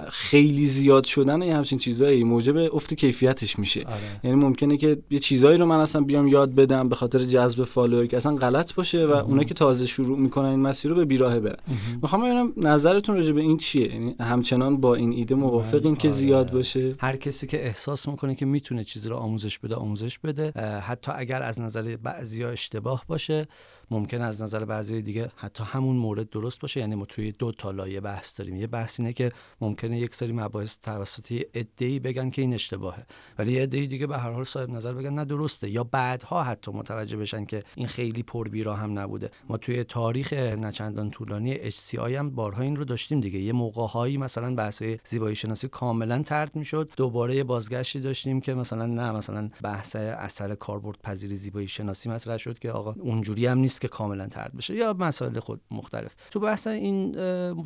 [0.09, 3.79] خیلی زیاد شدن یه همچین چیزایی موجب افت کیفیتش میشه.
[3.81, 3.97] آره.
[4.23, 8.05] یعنی ممکنه که یه چیزایی رو من اصلا بیام یاد بدم به خاطر جذب follower
[8.05, 11.39] که اصلا غلط باشه و اونا که تازه شروع می‌کنن این مسیر رو به بیراهه
[11.39, 11.57] برن.
[12.01, 16.17] می‌خوام ببینم نظرتون راجع به این چیه؟ یعنی همچنان با این ایده موافقین که آره.
[16.17, 20.51] زیاد باشه؟ هر کسی که احساس می‌کنه که می‌تونه چیزی رو آموزش بده آموزش بده.
[20.81, 23.47] حتی اگر از نظر بعضیا اشتباه باشه
[23.93, 26.79] ممکن از نظر بعضی دیگه حتی همون مورد درست باشه.
[26.79, 28.55] یعنی ما توی دو تا لایه بحث داریم.
[28.55, 33.05] یه بحث اینه که ممکنه یک سری مباحث توسط عده‌ای بگن که این اشتباهه.
[33.37, 35.69] ولی یه عده‌ای دیگه به هر حال صاحب نظر بگن نه درسته.
[35.69, 39.29] یا بعدها حتی متوجه بشن که این خیلی پربیرا هم نبوده.
[39.49, 43.39] ما توی تاریخ نچندان طولانی HCI هم بارها این رو داشتیم دیگه.
[43.39, 46.91] یه موقع‌هایی مثلا بحث زیبایی شناسی کاملا طرد می‌شد.
[46.97, 52.59] دوباره بازگشتی داشتیم که مثلا نه مثلا بحث اثر کاربرد پذیری زیبایی شناسی مطرح شد
[52.59, 56.15] که آقا اونجوری هم نیست که کاملا طرد بشه یا مسائل خود مختلف.
[56.31, 57.11] تو بحث این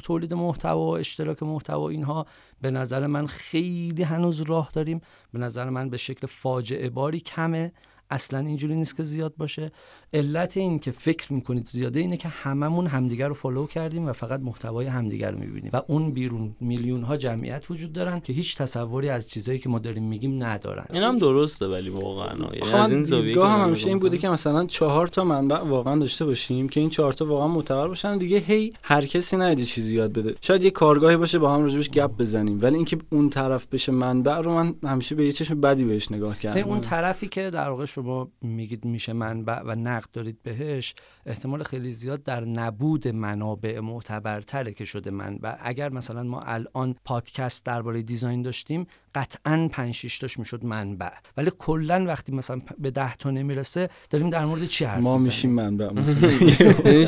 [0.03, 2.25] تولید محتوا اشتراک محتوا اینها
[2.61, 5.01] به نظر من خیلی هنوز راه داریم
[5.33, 7.71] به نظر من به شکل فاجعه باری کمه.
[8.09, 9.71] اصلا اینجوری نیست که زیاد باشه.
[10.13, 14.39] علت این که فکر می‌کنید زیاده اینه که هممون همدیگر رو فالو کردیم و فقط
[14.39, 15.69] محتوای همدیگر رو می‌بینیم.
[15.73, 19.79] و اون بیرون میلیون ها جمعیت وجود دارن که هیچ تصوری از چیزایی که ما
[19.79, 20.85] داریم میگیم ندارن.
[20.93, 24.17] این هم درسته ولی واقعا یعنی از این زاویه دیدگاه هم همیشه این بوده.
[24.17, 28.17] که مثلا چهار تا منبع واقعا داشته باشیم که این چهار تا واقعا معتبر باشن.
[28.17, 30.35] دیگه هی هر کسی نیاد یه چیزی یاد بده.
[30.41, 32.61] شاید یه کارگاهی باشه با هم راجبش گپ بزنیم.
[32.61, 36.39] ولی اینکه اون طرف بشه منبع رو من همیشه به یه چشم بدی بهش نگاه
[36.39, 36.69] کردم.
[36.69, 41.91] اون طرفی که در واقع شما میگید میشه منبع و نقد دارید بهش احتمال خیلی
[41.91, 45.55] زیاد در نبود منابع معتبرتره که شده منبع.
[45.61, 51.09] اگر مثلا ما الان پادکست درباره دیزاین داشتیم قطعا 5 6 تاش می‌شد منبع.
[51.37, 55.51] ولی کلا وقتی مثلا به 10 تا نمی‌رسه داریم در مورد چی حرف ما؟ میشیم
[55.51, 56.31] منبع مثلا.
[56.85, 57.07] یعنی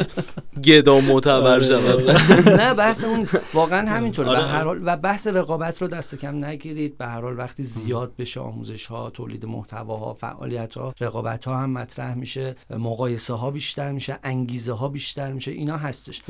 [0.64, 2.10] گدا معتبر شود.
[2.50, 3.40] نه بحث اون نیست.
[3.54, 4.30] واقعا همینطوره.
[4.30, 4.40] آره.
[4.40, 6.98] به هر حال و بحث رقابت رو دست کم نگیرید.
[6.98, 11.70] به هر حال وقتی زیاد بشه آموزش ها تولید محتواها فعالیت ها رقابت ها هم
[11.70, 12.56] مطرح میشه.
[12.70, 14.20] مقایسه ها بیشتر میشه.
[14.24, 15.52] انگیزه ها بیشتر میشه.
[15.52, 16.22] اینا هستش.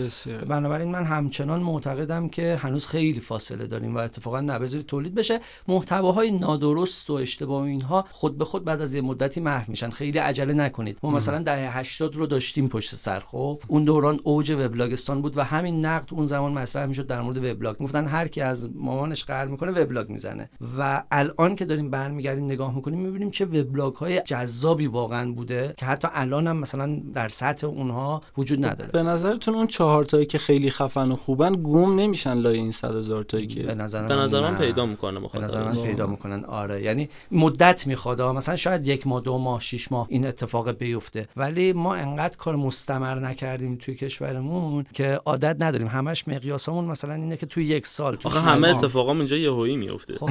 [0.47, 5.39] بنابراین من همچنان معتقدم که هنوز خیلی فاصله داریم و اتفاقا نبذارید تولید بشه.
[5.67, 9.89] محتواهای نادرست و اشتباه و اینها خود به خود بعد از یه مدتی محو میشن.
[9.89, 10.99] خیلی عجله نکنید.
[11.03, 15.43] ما مثلا دهه 80 رو داشتیم پشت سر خب؟ اون دوران اوج وبلاگستان بود و
[15.43, 17.77] همین نقد اون زمان مطرح می‌شد در مورد وبلاگ.
[17.77, 20.49] گفتن هر کی از مامانش قهر می‌کنه وبلاگ می‌زنه.
[20.79, 25.85] و الان که داریم برمیگردیم نگاه می‌کنیم می‌بینیم چه وبلاگ های جذابی واقعا بوده که
[25.85, 28.91] حتی الان هم مثلا در سطح اونها وجود نداره.
[28.91, 32.95] به نظرتون اون چهار تایی که خیلی خفن و خوبن گم نمیشن لای این صد
[32.95, 34.57] هزار تایی به که نظر به نظر من.
[34.57, 36.45] پیدا می‌کنه به نظر من مخاطب پیدا می‌کنن.
[36.45, 36.81] آره.
[36.81, 38.21] یعنی مدت می‌خواد.
[38.21, 41.27] مثلا شاید یک ماه دو ماه شش ماه این اتفاق بیفته.
[41.37, 45.87] ولی ما انقدر کار مستمر نکردیم توی کشورمون که عادت نداریم.
[45.87, 48.67] همش مقیاسمون مثلا اینه که توی یک سال توی آخه همه.
[48.67, 50.29] اتفاقام اینجا یهویی میفته خب.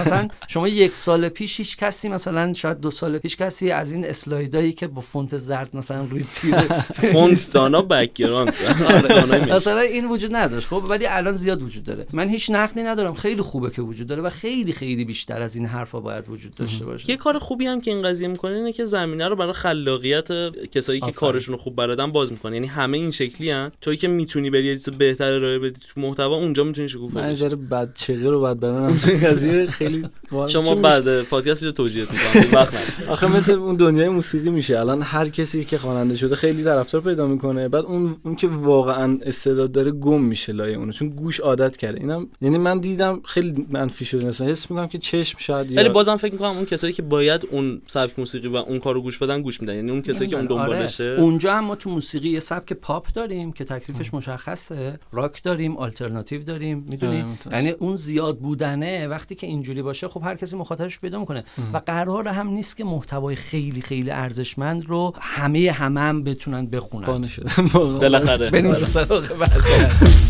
[0.00, 4.04] مثلا شما یک سال پیش هیچ کسی مثلا شاید دو سال پیش کسی از این
[4.04, 6.54] اسلایدایی که با فونت زرد مثلا روی تیر
[7.12, 8.54] فونستانا background.
[8.88, 10.66] آره، مثلا این وجود نداشت.
[10.66, 12.06] خب ولی الان زیاد وجود داره.
[12.12, 13.14] من هیچ نقدی ندارم.
[13.14, 16.84] خیلی خوبه که وجود داره و خیلی خیلی بیشتر از این حرفا باید وجود داشته
[16.84, 17.10] باشه.
[17.10, 20.28] یه کار خوبی هم که این قضیه می‌کنه اینه که زمینه رو برای خلاقیت
[20.72, 21.12] کسایی که.
[21.12, 22.56] کارشون رو خوب بلدن باز می‌کنه.
[22.56, 26.00] یعنی همه این شکلی ان توی که می‌تونی بری یه چیز بهتر ارائه بدی تو
[26.00, 27.34] محتوا اونجا می‌تونی شکوفا بشی.
[27.34, 28.98] ذره بد چغه رو بد بدنم.
[28.98, 30.08] توی قضیه خیلی
[30.48, 32.74] شما؟ بعد پادکست توجیهت می‌کنم وقت.
[33.08, 34.78] آخه مثل اون دنیای موسیقی میشه.
[34.78, 37.68] الان هر کسی که خواننده شده خیلی طرفدار پیدا می‌کنه.
[37.68, 40.92] بعد اون اون که واقعا استعداد داره گم میشه لای اونو.
[40.92, 42.00] چون گوش عادت کرده.
[42.00, 44.26] اینم یعنی من دیدم خیلی منفی شده.
[44.26, 47.82] مثلا حس می‌کنم که چشم شاید ولی بازم فکر می‌کنم اون کسایی که باید اون
[47.86, 49.74] سبک موسیقی و اون کارو گوش بدن گوش میدن.
[49.74, 51.10] یعنی اون کسایی که اون دنبالشه.
[51.12, 51.20] آره.
[51.20, 54.98] اونجا هم ما تو موسیقی یه سبک پاپ داریم که تکلیفش مشخصه.
[55.12, 57.24] راک داریم آلترناتیو داریم می‌دونی.
[57.52, 61.44] یعنی اون زیاد بودنه وقتی که اینجوری باشه خب هر کسی مخاطبش پیدا می‌کنه.
[61.72, 67.06] و قرار هم نیست که محتوای خیلی خیلی ارزشمند رو همه همه هم بتونن بخونن.
[68.00, 68.50] بالاخره.
[68.50, 69.32] بریم سراغ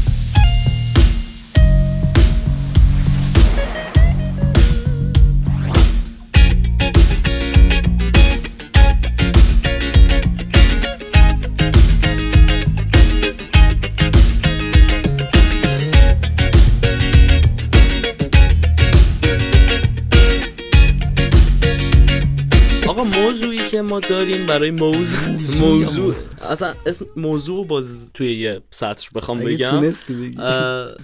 [23.79, 26.15] که ما داریم برای موضوع موضوع.
[26.43, 29.93] اصلا اسم موضوع باز توی یه سطر بخوام بگم.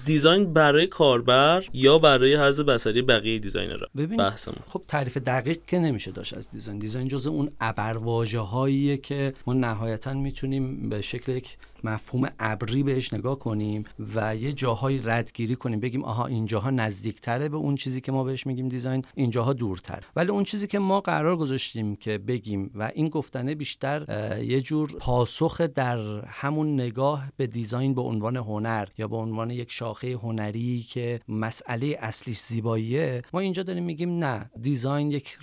[0.05, 4.57] design برای کاربر یا برای حظ بصری بقیه designer ها ببین بحثمون.
[4.67, 6.79] خب تعریف دقیق که نمیشه داشت از design.
[6.79, 13.15] design جزء اون ابرواژه هاییه که ما نهایتا می‌تونیم به شکل یک مفهوم ابری بهش
[13.15, 18.13] نگاه کنیم و یه جاهایی ردگیری کنیم بگیم آها اینجاها نزدیکتره به اون چیزی که
[18.13, 20.05] ما بهش میگیم design اینجاها دورتر.
[20.17, 24.07] ولی اون چیزی که ما قرار گذاشتیم که بگیم و این گفتنه بیشتر
[24.43, 29.73] یه جور پاسخ در همون نگاه به دیزاین به عنوان هنر یا به عنوان یک
[29.73, 35.39] شاخه هنری که مسئله اصلیش زیباییه ما اینجا داریم میگیم نه دیزاین یک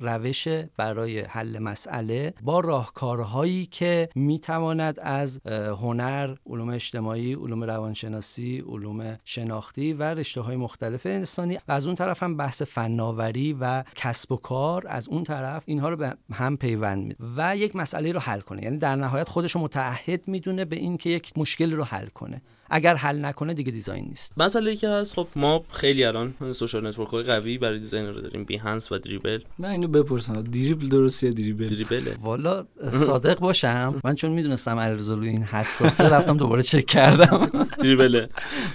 [0.00, 5.40] روش برای حل مسئله با راهکارهایی که می‌تواند از
[5.80, 11.58] هنر علوم اجتماعی علوم روانشناسی علوم شناختی و رشته های مختلف انسانی.
[11.68, 15.88] و از اون طرف هم بحث فناوری و کسب و کار از اون طرف اینها
[15.88, 18.62] رو به هم پیوند میده و یک مسئله رو حل کنه.
[18.62, 22.42] یعنی در نهایت خودش رو متعهد می‌دونه به این که یک مشکل رو حل کنه.
[22.70, 24.32] اگر حل نکنه دیگه design نیست.
[24.36, 28.44] مسئله که هست خب ما خیلی الان social network های قوی برای designer رو داریم.
[28.44, 29.40] Behance و Dribbble.
[29.58, 30.32] من اینو بپرسم.
[30.42, 32.16] Dribbble درست یا Dribbble؟ Dribbble ه.
[32.20, 34.00] والا صادق باشم.
[34.04, 37.68] من چون می‌دونستم علیرضا این حساسه رفتم دوباره چک کردم.
[37.78, 38.28] دریبله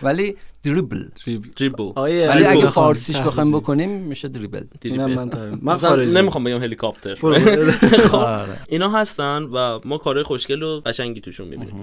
[0.03, 1.05] ولی Dribbble
[1.55, 3.21] Dribbble ولی اگه بخوام فارسیش.
[3.21, 5.57] بخوایم بکنیم میشه دریبل اینم من.
[5.61, 7.15] من نمی‌خوام بگم هلیکاپتر.
[8.11, 8.57] خب آره.
[8.69, 11.73] اینا هستن و ما کارهای خوشگل و قشنگی توشون می‌بینیم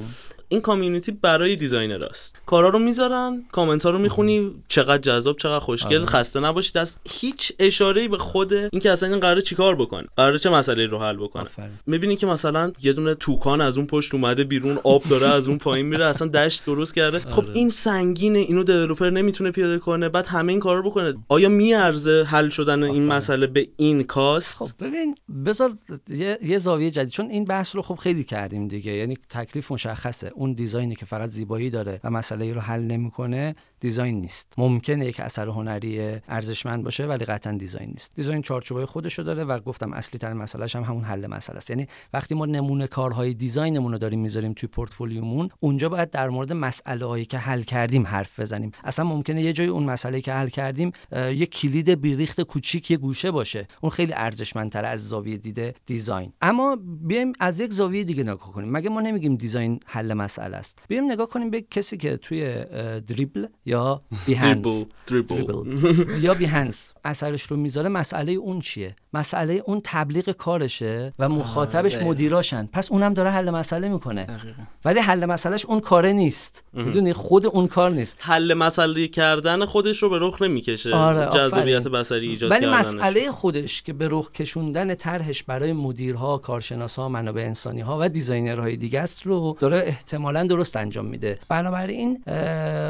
[0.48, 5.58] این community برای designer هاست کارا رو می‌ذارن کامنت ها رو می‌خونی چقدر جذاب چقدر
[5.58, 6.06] خوشگل آره.
[6.06, 10.50] خسته نباشید از هیچ اشاره به خود اینکه اصلا این قراره چیکار بکنه قراره چه
[10.50, 11.46] مسئله رو حل بکنه.
[11.86, 15.58] می‌بینی که مثلا یه دونه toucan از اون پشت اومده بیرون آب داره از اون
[15.58, 17.52] پایین میره اصلا دشت درست کرده خب آره.
[17.54, 21.14] این سنگینه اینو developer نمی‌تونه پیاده کنه بعد همه این کارا رو بکنه.
[21.28, 23.07] آیا میارزه حل شدن این.
[23.07, 25.76] مسئله به این cost؟ خب ببین بذار
[26.09, 27.11] یه, یه زاویه جدید.
[27.11, 28.92] چون این بحث رو خب خیلی کردیم دیگه.
[28.92, 30.33] یعنی تکلیف مشخصه.
[30.35, 34.52] اون design ی که فقط زیبایی داره و مسئله رو حل نمی‌کنه design نیست.
[34.58, 38.12] ممکنه یک اثر هنری ارزشمند باشه ولی قطعا design نیست.
[38.16, 41.70] design چارچوبای خودشو داره و گفتم اصلی ترین مسئلهش هم همون حل مسئله است.
[41.70, 46.28] یعنی وقتی ما نمونه کارهای design مون رو داریم می‌ذاریم توی پورتفولیومون اونجا باید در
[46.28, 48.70] مورد مسئله هایی که حل کردیم حرف بزنیم.
[48.84, 53.30] اصلا ممکنه یه جای اون مسئله که حل کردیم یه کلید بیریخت کوچیک یه گوشه
[53.30, 53.66] باشه.
[53.80, 56.32] اون خیلی ارزشمندتر از زاویه دید design.
[56.40, 58.70] اما بیایم از یک زاویه دیگه نگاه کنیم.
[58.72, 62.64] مگه ما نمیگیم دیزاین حل مسئله است؟ بیایم نگاه کنیم به کسی که توی
[63.00, 64.87] دریبل یا بیهنس
[66.26, 72.11] یا بیهنس اثرش رو می‌ذاره مسئله اون چیه؟ مسئله اون تبلیغ کارشه و مخاطبش دقیقاً.
[72.11, 72.68] مدیراشن.
[72.72, 74.22] پس اونم داره حل مسئله می‌کنه.
[74.22, 74.62] دقیقاً.
[74.85, 76.64] ولی حل مسئلهش اون کاره نیست.
[76.72, 78.16] می‌دونی؟ خود اون کار نیست.
[78.18, 80.94] حل مسئله کردن خودش رو به رخ نمی‌کشه.
[80.94, 81.88] آره، جذابیت.
[81.88, 82.87] بصری ایجاد ولی کردنش.
[82.87, 88.76] مسئله خودش که به رخ کشوندن طرحش برای مدیرها، کارشناسا، منابع انسانی ها و دیزاینرهای
[88.76, 91.38] دیگه است رو داره احتمالا درست انجام میده.
[91.48, 92.22] بنابراین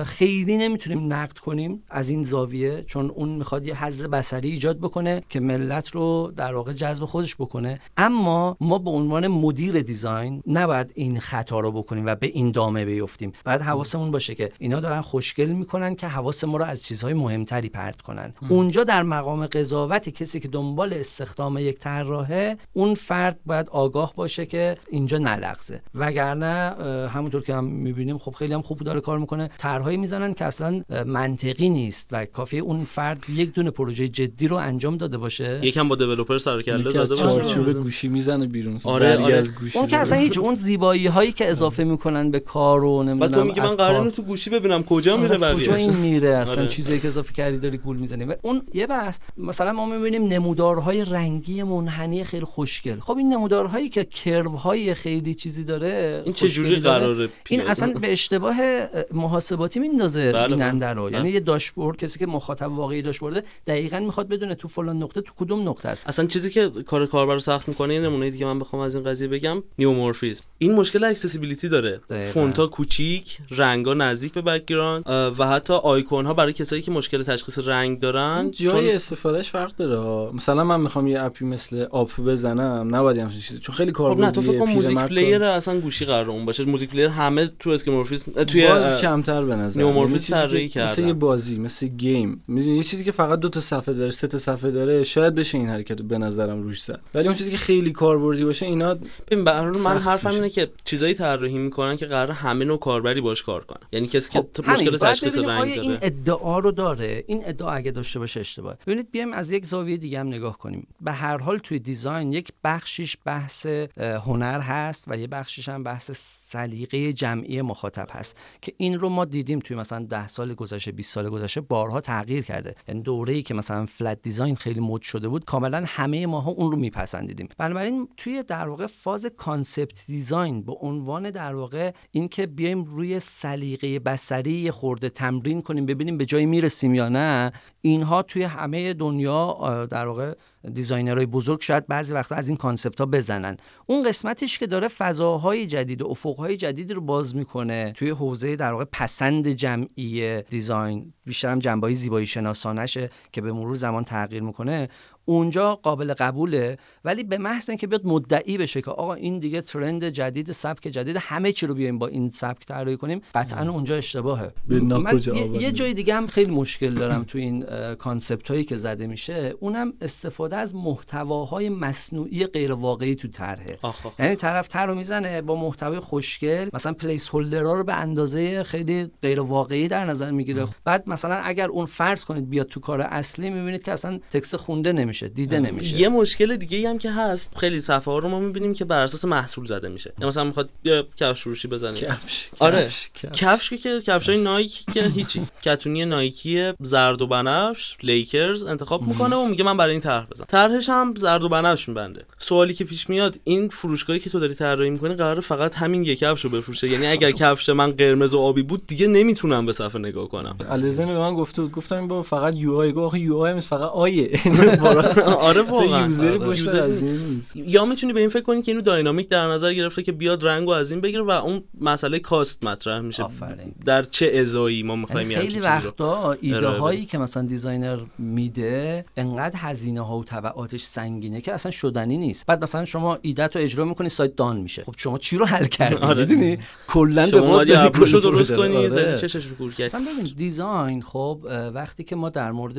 [0.05, 5.22] خیلی نمی‌تونیم نقد کنیم از این زاویه چون اون می‌خواد یه حز بصری ایجاد بکنه
[5.28, 7.81] که ملت رو در واقع جذب خودش بکنه.
[7.96, 12.85] اما ما به عنوان مدیر دیزاین نباید این خطا رو بکنیم و به این دامه
[12.85, 13.33] بیفتیم.
[13.44, 17.68] بعد حواسمون باشه که اینا دارن خوشگل می‌کنن که حواس ما رو از چیزهای مهمتری
[17.68, 18.35] پرت کنن.
[18.48, 24.46] اونجا در مقام قضاوت کسی که دنبال استخدام یک طراحه اون فرد باید آگاه باشه
[24.46, 25.81] که اینجا نلغزه.
[25.94, 26.74] وگرنه
[27.09, 29.50] همونطور که هم می‌بینیم خب خیلی هم خوب داره کار می‌کنه.
[29.59, 34.57] طرحهایی می‌زنن که اصلا منطقی نیست و کافی اون فرد یک دونه پروژه جدی رو
[34.57, 35.61] انجام داده باشه.
[35.62, 37.23] یکم با دیولپر سر و کله زده باشه.
[37.23, 38.79] چارچوب گوشی می‌زنه بیرون.
[38.85, 39.35] آره، آره.
[39.35, 39.97] از گوشی اون که.
[39.97, 43.61] اصلا هیچ اون زیبایی هایی که اضافه می‌کنن به کار و نمی‌دونم بعد تو میگی
[43.61, 44.83] من اینو تو گوشی ببینم.
[44.83, 46.66] کجا میره آره، کجا بقیه این میره؟ اصلا آره.
[46.66, 48.25] چیزی که اضافه کردی داری گول می‌زنی.
[48.25, 53.01] و اون یه بحث مثلا ما می‌بینیم نمودارهای رنگی منحنی خیلی خوشگل.
[53.01, 57.92] خب این نمودارهایی که کرو های خیلی چیزی داره این چه جوری قراره این؟ اصلا
[57.92, 60.33] به اشتباه اه، محاسباتی میندازه.
[60.33, 60.95] بله، بیننده بله.
[60.95, 61.11] رو.
[61.11, 65.33] یعنی یه داشبورد کسی که مخاطب واقعی داشبورده دقیقا می‌خواد بدونه تو فلان نقطه تو
[65.37, 66.09] کدوم نقطه است.
[66.09, 69.05] اصلا چیزی که کار کاربر رو سخت می‌کنه یه نمونه دیگه من بخوام از این
[69.05, 70.44] قضیه بگم neumorphism.
[70.59, 72.01] این مشکل accessibility داره.
[72.11, 72.31] دقیقاً.
[72.31, 75.05] فونت ها کوچیک رنگا نزدیک به background
[75.39, 79.77] و حتی آیکون ها برای کسایی که مشکل تشخیص رنگ دارن جای چون استفادهش فرق
[79.77, 80.33] داره.
[80.33, 84.15] مثلا من می‌خوام یه app ی مثل آپ بزنم نباید همچین چیزی چون خیلی کار
[84.15, 86.65] خب نه تو فکر کن music player اصلا گوشی قرار اون باشه.
[86.64, 90.81] music player همه تو skeuomorphism توی باز اه، کمتر به نظر neumorphism یعنی طراحی که
[90.81, 91.09] مثل کردن.
[91.09, 92.44] یه بازی مثل game.
[92.48, 95.59] می‌دونی یه چیزی که فقط دو تا صفحه داره سه تا صفحه داره شاید بشه
[95.59, 97.01] این حرکت رو به نظرم روش زد.
[97.14, 98.94] ولی اون چیزی که خیلی کاربردی باشه اینا
[99.29, 100.29] ببین به من حرفم.
[100.29, 103.87] اینه که چیزایی طراحی می‌کنن که قرار همه نوع کاربری باش کار کنن.
[103.92, 104.88] یعنی کسی که خب، همین.
[104.88, 108.77] مشکل تشخیص رنگ داره این ادعا رو داره؟ این ادعا اگه داشته باشه اشتباه.
[108.87, 110.87] ببینید بیایم از یک زاویه دیگه هم نگاه کنیم.
[111.01, 113.66] به هر حال توی design یک بخشیش بحث
[113.98, 119.24] هنر هست و یه بخشیش هم بحث سلیقه جمعی مخاطب هست که این رو ما
[119.24, 122.75] دیدیم توی مثلا 10 سال گذشته 20 سال گذشته بارها تغییر کرده.
[122.88, 126.79] یعنی دوره‌ای که مثلا flat design خیلی مد شده بود کاملا همه ماها اون رو
[126.79, 127.49] میپسندیدیم.
[127.59, 133.99] بنابراین توی در واقع فاز concept design به عنوان در واقع اینکه بیایم روی سلیقه
[133.99, 140.07] بصری خورده تمرین کنیم ببینیم به جایی می‌رسیم یا نه اینها توی همه دنیا در
[140.07, 140.35] واقع
[140.73, 143.57] designer های بزرگ شاید بعضی وقتا از این concept ها بزنن.
[143.87, 148.73] اون قسمتش که داره فضاهای جدید و افقهای جدید رو باز می‌کنه توی حوزه در
[148.73, 154.88] واقع پسند جمعی design بیشتر هم زیبایی شناسانشه که به مرور زمان تغییر می‌کنه.
[155.29, 160.05] اونجا قابل قبوله ولی به محض اینکه بیاد مدعی بشه که آقا این دیگه trend
[160.05, 164.53] جدید سبک جدید همه چی رو بیایم با این سبک طراحی کنیم قطعا اونجا اشتباهه.
[164.69, 165.21] من
[165.61, 169.55] یه, جای دیگه هم خیلی مشکل دارم تو این concept هایی که زده میشه.
[169.61, 173.79] اونم استفاده از محتواهای مصنوعی غیر واقعی تو طرحه.
[174.19, 179.11] یعنی طرف طرح رو می‌زنه با محتوای خوشگل مثلا placeholder ها رو به اندازه خیلی
[179.23, 180.67] غیر واقعی در نظر می‌گیره.
[180.85, 184.93] بعد مثلا اگر اون فرض کنید بیاد تو کار اصلی می‌بینید که اصلا text خونده
[184.93, 185.17] نمیشه.
[185.26, 185.96] دیده نمیشه.
[186.00, 189.00] یه مشکل دیگه ای هم که هست خیلی صفحه ها رو ما می‌بینیم که بر
[189.00, 190.12] اساس محصول زده میشه.
[190.20, 191.96] یا مثلا می‌خواد یه کفش فروشی بزنه.
[191.96, 192.88] کفش آره.
[193.33, 194.28] کفش، که کفش.
[194.28, 195.42] های نایک که هیچی.
[195.64, 200.46] کتونی نایکی زرد و بنفش لیکرز انتخاب می‌کنه و میگه من برای این طرح بزنم.
[200.48, 202.24] طرحش هم زرد و بنفش میبنده.
[202.38, 206.18] سوالی که پیش میاد این فروشگاهی که تو داری طراحی می‌کنی قرار فقط همین یک
[206.18, 206.88] کفش رو بفروشه.
[206.88, 210.57] یعنی اگر کفش من قرمز و آبی بود دیگه نمی‌تونم به صفحه نگاه کنم.
[210.70, 212.92] علیزن به من گفت گفتم با فقط UI.
[212.92, 214.31] گفت UI فقط I ـه.
[215.49, 216.38] آره واقعا user ی آره.
[216.38, 219.47] پشت user از این نیست یا می‌تونی به این فکر کنی که اینو dynamic در
[219.47, 223.75] نظر گرفته که بیاد رنگو از این بگیره و اون مسئله cost مطرح میشه آفرین.
[223.85, 229.59] در چه ازایی ما می‌خوایم یعنی خیلی وقتا ایده هایی که مثلا designer میده انقدر
[229.59, 233.85] هزینه ها و تبعاتش سنگینه که اصلا شدنی نیست بعد مثلا شما ایدت رو اجرا
[233.85, 236.21] می‌کنی سایت down میشه خب شما چی رو حل کردی آره.
[236.21, 238.55] می‌دونی کلا به ابروش رو درست.
[238.55, 239.18] کنی آره.
[239.18, 242.79] چشش رو کور کردی مثلا ببین design خب وقتی که ما در مورد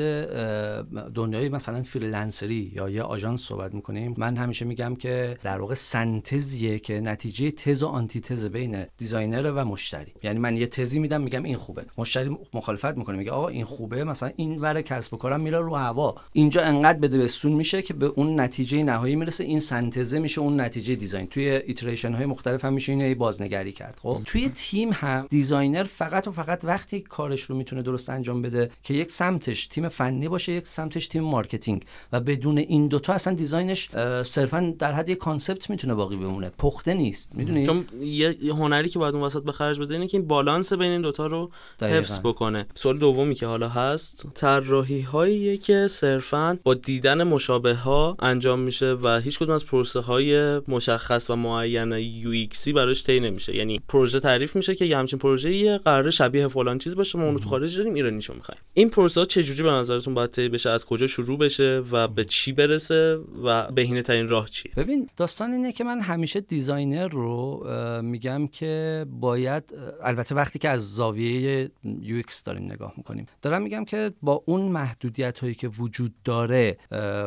[1.13, 4.13] دنیای مثلا freelancer ی یا یه آژانس صحبت می‌کنیم.
[4.17, 9.51] من همیشه میگم که در واقع سنتزیه که نتیجه تز و آنتی تز بین designer
[9.51, 10.13] و مشتری.
[10.23, 11.85] یعنی من یه تزی میدم میگم این خوبه.
[11.97, 15.75] مشتری مخالفت می‌کنه میگه آقا این خوبه مثلا این ور کسب و کارم میره رو
[15.75, 16.15] هوا.
[16.33, 19.43] اینجا انقدر بده بستون میشه که به اون نتیجه نهایی می‌رسه.
[19.43, 21.27] این سنتزه میشه اون نتیجه design.
[21.27, 23.97] توی iteration های مختلف هم میشه اینو بازنگری کرد.
[24.01, 28.71] خب؟ توی تیم هم designer فقط و فقط وقتی کارش رو می‌تونه درست انجام بده
[28.83, 31.85] که یک سمتش تیم فنی باشه یک سمتش تیم marketing.
[32.13, 33.89] و بدون این دوتا اصلا design ش
[34.23, 36.51] صرفا در حد یک concept می‌تونه باقی بمونه.
[36.57, 37.35] پخته نیست.
[37.35, 40.27] می‌دونی؟ چون یه یه هنری که باید اون وسط به خرج بده اینه که این
[40.27, 41.97] بالانس بین این دوتا رو دقیقاً.
[41.97, 42.67] حفظ بکنه.
[42.75, 48.93] سوال دومی که حالا هست طراحی هایی که صرفا با دیدن مشابه ها انجام میشه
[48.93, 53.55] و هیچ کدوم از پروسه های مشخص و معین UX ی براش طی نمیشه.
[53.55, 57.39] یعنی پروژه تعریف میشه که یه همچین پروژه قرار شبیه فلان چیز باشه ما اونو
[57.39, 60.69] تو خارج داریم ایرانیشو می‌خوایم این پروسه ها چه جوری به نظرتون باید طی بشه؟
[60.69, 65.51] از کجا شروع بشه؟ و به چی برسه و بهینه ترین راه چیه؟ ببین داستان
[65.51, 67.63] اینه که من همیشه designer رو
[68.01, 69.63] میگم که باید
[70.03, 71.71] البته وقتی که از زاویه
[72.01, 76.77] UX داریم نگاه می‌کنیم دارم میگم که با اون محدودیت هایی که وجود داره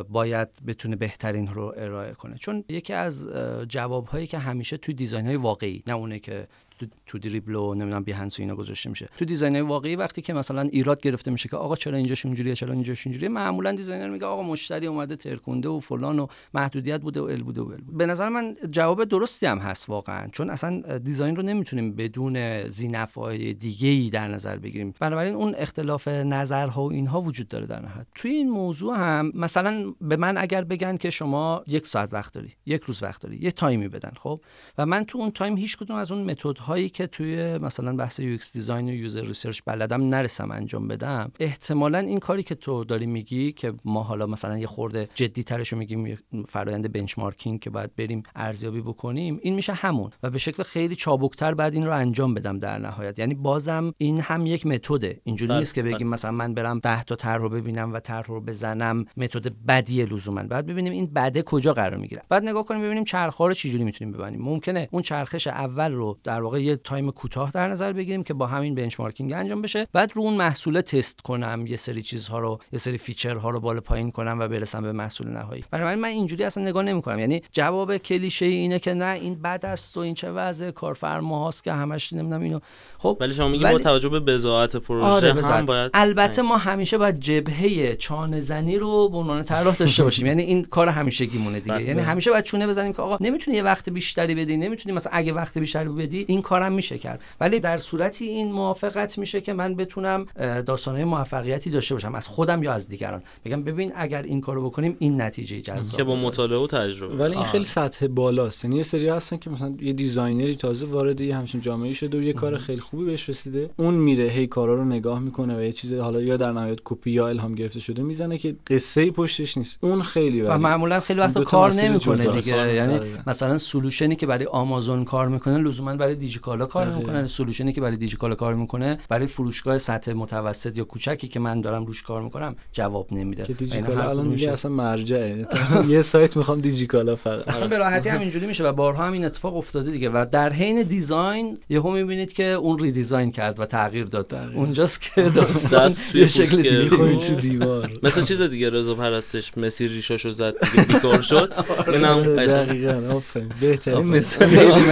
[0.09, 2.37] باید بتونه بهترین رو ارائه کنه.
[2.39, 3.29] چون یکی از
[3.69, 6.49] جواب هایی که همیشه توی design های واقعی نه اونه که
[6.79, 9.09] تو- تو Dribbble و نمی‌دونم Behance و اینا گذاشته میشه.
[9.17, 12.73] تو design واقعی وقتی که مثلا ایراد گرفته میشه که آقا چرا اینجاش اونجوریه چرا
[12.73, 17.25] اینجاش اونجوریه معمولا designer میگه آقا مشتری اومده ترکونده و فلان و محدودیت بوده و
[17.25, 17.99] ال بوده و ال بوده.
[17.99, 23.55] به نظر من جواب درستی هم هست واقعا چون اصلا design رو نمی‌تونیم بدون ذی‌نفع‌های
[23.55, 24.95] دیگه ای در نظر بگیریم.
[25.01, 28.07] بنابراین اون اختلاف نظرها و اینها وجود داره در نهایت.
[28.15, 32.53] توی این موضوع هم مثلا به من اگر بگن که شما یک ساعت وقت داری
[32.67, 34.41] یک روز وقت داری یه time ی بدن خب؟
[34.79, 38.21] و من تو اون time هیچ کدوم از اون متد هایی که توی مثلا بحث
[38.21, 43.07] UX design و user research بلدم نرسم انجام بدم احتمالا این کاری که تو داری
[43.07, 47.71] میگی که ما حالا مثلا یه خورده جدی ترش رو میگیم یه فرآیند benchmarking که
[47.71, 50.11] باید بریم ارزیابی بکنیم این میشه همون.
[50.23, 53.19] و به شکل خیلی چابکتر بعد این رو انجام بدم در نهایت.
[53.19, 55.21] یعنی بازم این هم یک متده.
[55.25, 58.27] اینجوری بله، نیست که بگیم مثلا من برم 10 تا طرح رو ببینم و طرح
[58.27, 60.43] رو بزنم متد بدی لزوما.
[60.43, 62.23] بعد ببینیم این بده کجا قرار می‌گیره.
[62.29, 66.43] بعد نگاه کنیم ببینیم چرخ رو چجوری می‌تونیم ببینیم ممکنه اون چرخش اول رو در
[66.53, 69.87] واقع یه time کوتاه در نظر بگیریم که با همین benchmarking انجام بشه.
[69.93, 73.61] بعد رو اون محصول تست کنم یه سری چیزها رو یه سری feature ها رو
[73.61, 75.65] بالا پایین کنم و برسم به محصول نهایی.
[75.71, 77.19] بنابراین من اینجوری اصلا نگاه نمی‌کنم.
[77.19, 81.73] یعنی جواب کلیشه اینه که نه این بد است و این چه وضع کارفرماهاست که
[81.73, 82.61] همش نمی‌دونم اینو.
[82.99, 85.67] خب ولی شما میگی با توجه به بضاعت پروژه آره هم.
[85.67, 90.27] باید البته ما همیشه باید جبهه چانه زنی رو به عنوان طراح داشته باشیم.
[90.27, 91.75] یعنی این کار همیشگیمونه دیگه.
[91.75, 91.85] بله.
[91.85, 95.33] یعنی همیشه باید چونه بزنیم که آقا نمی‌تونی یه وقت بیشتری بدی نمی‌تونی مثلا اگه
[95.33, 99.75] وقت بیشتری بدی این کارم میشه کرد ولی در صورتی این موافقت میشه که من
[99.75, 104.41] بتونم اه، داستانهای موفقیتی داشته باشم از خودم یا از دیگران بگم ببین اگر این
[104.41, 106.23] کارو بکنیم این نتیجه جذاب که با.
[106.23, 107.49] مطالعه و تجربه ولی این آره.
[107.49, 111.37] خیلی سطح بالاست یعنی یه سری هستن که مثلا یه designer ی تازه وارد یه
[111.37, 114.85] همچین جامعه شده و یه کار خیلی خوبی بهش رسیده اون میره هی کارا رو
[114.85, 118.39] نگاه می‌کنه و یه چیز حالا یا در نهایت کپی یا الهام گرفته شده می‌زنه
[118.39, 122.27] که قصه پشتش نیست اون خیلی و ولی معمولا خیلی این وقت کار نمی‌کنه.
[122.27, 123.23] دیگه یعنی دقیقاً.
[123.27, 126.87] مثلا solution ی که برای آمازون کار می‌کنه لزوما برای دیجیکالا کار.
[126.87, 131.41] نمی‌کنه solution ی که برای دیجیکالا کار می‌کنه برای فروشگاه سطح متوسط یا کوچکی که
[131.41, 133.43] من دارم روش کار می‌کنم جواب نمیده.
[133.43, 135.47] که دیجیکالا الان دیگه اصلا مرجعه.
[135.89, 137.49] یه سایت می‌خوام دیجیکالا فقط.
[137.49, 140.11] اصلا به راحتی هم اینجوری میشه و بارها هم این اتفاق افتاده دیگه.
[140.11, 144.35] و در حین design یهو می‌بینید که اون redesign کرد و تغییر داد.
[144.55, 147.41] اونجاست که داستان یه شکل دیگه.
[147.41, 147.91] دیوار.
[148.03, 151.53] مثل چیز دیگه رضا پرستش مسی ریشاشو زد دیگه بیکار شد.
[151.89, 152.69] این هم قشنگ.
[152.69, 153.49] دقیقاً آفرین.
[153.61, 154.07] بهترین.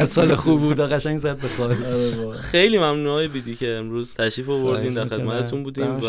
[0.01, 0.35] مثال.
[0.35, 2.39] خوب بود و قشنگ به خال آره.
[2.39, 5.63] خیلی ممنون های بیدی که امروز تشریف آوردین در خدمتتون.
[5.63, 6.01] بودیم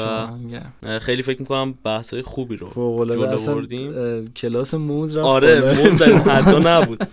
[0.83, 0.99] و.
[0.99, 2.69] خیلی فکر می‌کنم بحث های خوبی رو
[3.05, 4.27] جلو بردیم.
[4.27, 5.83] کلاس موز رفت آره.
[5.83, 7.03] موز در این حدا نبود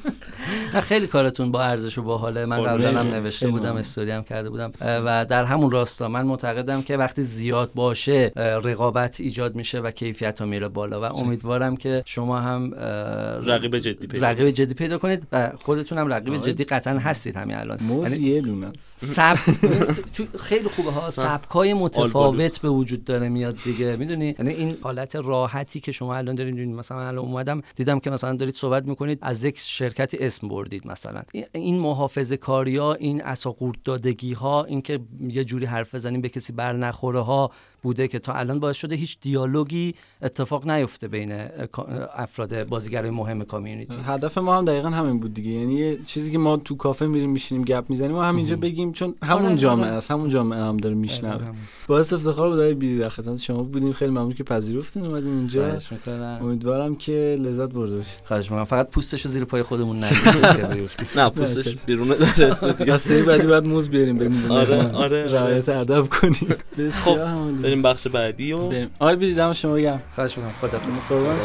[0.74, 2.88] نه خیلی کارتون با ارزش و باحاله من قربونت.
[2.88, 3.14] قبلا هم.
[3.14, 3.76] نوشته بودم.
[3.76, 8.32] استوری هم کرده بودم و در همون راستا من معتقدم که وقتی زیاد باشه
[8.64, 12.74] رقابت ایجاد میشه و کیفیت ها میره بالا و امیدوارم که شما هم
[13.46, 16.36] رقیب جدی پیدا رقیب جدی پیدا کنید و خودتون هم رقیب.
[16.40, 19.34] جدی قطعا هستید همین الان موز یعنی یه دونه سب
[20.14, 21.10] تو خیلی خوبه ها.
[21.10, 23.96] سبکای متفاوت به وجود داره میاد دیگه.
[23.96, 26.76] می‌دونی؟ یعنی این حالت راحتی که شما الان دارید می‌بینید.
[26.76, 31.22] مثلا الان اومدم دیدم که مثلا دارید صحبت می‌کنید از یک شرکتی اسم بردید مثلا.
[31.32, 36.20] این- این محافظه کاری ها این اساقورت دادگی ها این که یه جوری حرف بزنیم
[36.20, 37.50] به کسی بر نخوره ها
[37.82, 41.32] بوده که تا الان باعث شده هیچ دیالوگی اتفاق نیفته بین
[42.14, 43.96] افراد بازیگرای مهم کامیونیتی.
[44.06, 45.50] هدف ما هم دقیقا همین بود دیگه.
[45.50, 49.46] یعنی چیزی که ما تو کافه میریم میشینیم گپ می‌زنیم و همینجا بگیم چون همون
[49.46, 49.96] آره، جامعه آره.
[49.96, 51.52] است همون جامعه هم داره میشنوه.
[51.86, 53.92] باعث افتخار بود بیدی در خدمت شما بودیم.
[53.92, 55.78] خیلی ممنون که پذیرفتین اومدین اینجا.
[56.40, 58.64] امیدوارم که لذت برده باشید خواهش می‌کنم.
[58.64, 59.96] فقط پوستشو زیر پای خودمون
[60.74, 61.08] بیفتید.
[61.16, 62.48] نه پوستش بیرون در
[62.84, 64.18] دسته بعدی باید موز بیاریم
[64.50, 64.76] آره،.
[64.76, 65.32] آره، آره.
[65.32, 66.08] رعایت ادب
[66.78, 67.77] بسیار عالی.
[67.82, 68.90] بریم بخش بعدی و بریم.
[68.98, 70.02] آقای بیدی دم شما گرم.
[70.14, 70.54] خواهش می‌کنم.
[70.60, 71.38] خدا قربان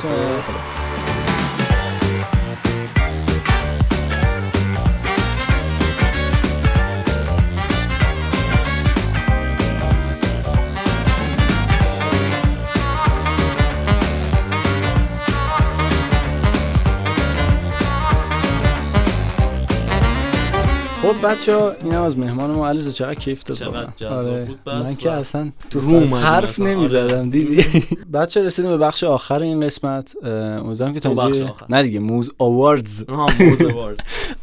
[21.04, 23.94] خب بچه ها این هم از مهمان ما علیزا چقدر کیف داد.
[23.98, 26.62] جذاب بود بس من که اصلا تو روم حرف.
[26.62, 26.70] آره.
[26.70, 27.66] نمی‌زدم دیدی
[28.14, 31.66] بچه رسیدیم به بخش آخر این قسمت امیدوارم که تا اینجا آخر.
[31.70, 33.06] نه دیگه موز آواردز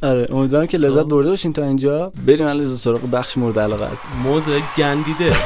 [0.03, 1.09] آره امیدوارم که لذت خب.
[1.09, 4.43] برده باشین تا اینجا بریم علیزا سراغ بخش مورد علاقت موز
[4.77, 5.33] گندیده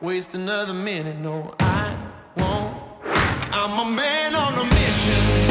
[0.00, 1.16] waste another minute.
[1.18, 1.86] No, I
[2.36, 2.72] won't.
[3.52, 5.47] I'm a man on a mission.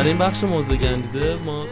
[0.00, 1.64] برای این بخش موزه گندیده ما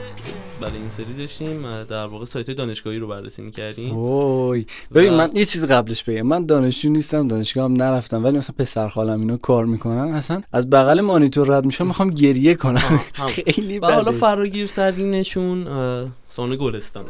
[0.61, 3.95] برای این سری داشتیم در واقع سایت دانشگاهی رو بررسی می‌کردیم.
[3.97, 4.67] وای.
[4.95, 6.23] ببین و- من یه چیز قبلش بگم.
[6.23, 9.99] من دانشجو نیستم دانشگاه هم نرفتم ولی مثلا پسر خالم اینا کار می‌کنن.
[10.13, 13.01] اصلا از بغل مانیتور رد میشم می‌خوام گریه کنم.
[13.55, 14.11] خیلی و حالا بده.
[14.19, 17.05] فراگیرترینشون اه، سان گلستان.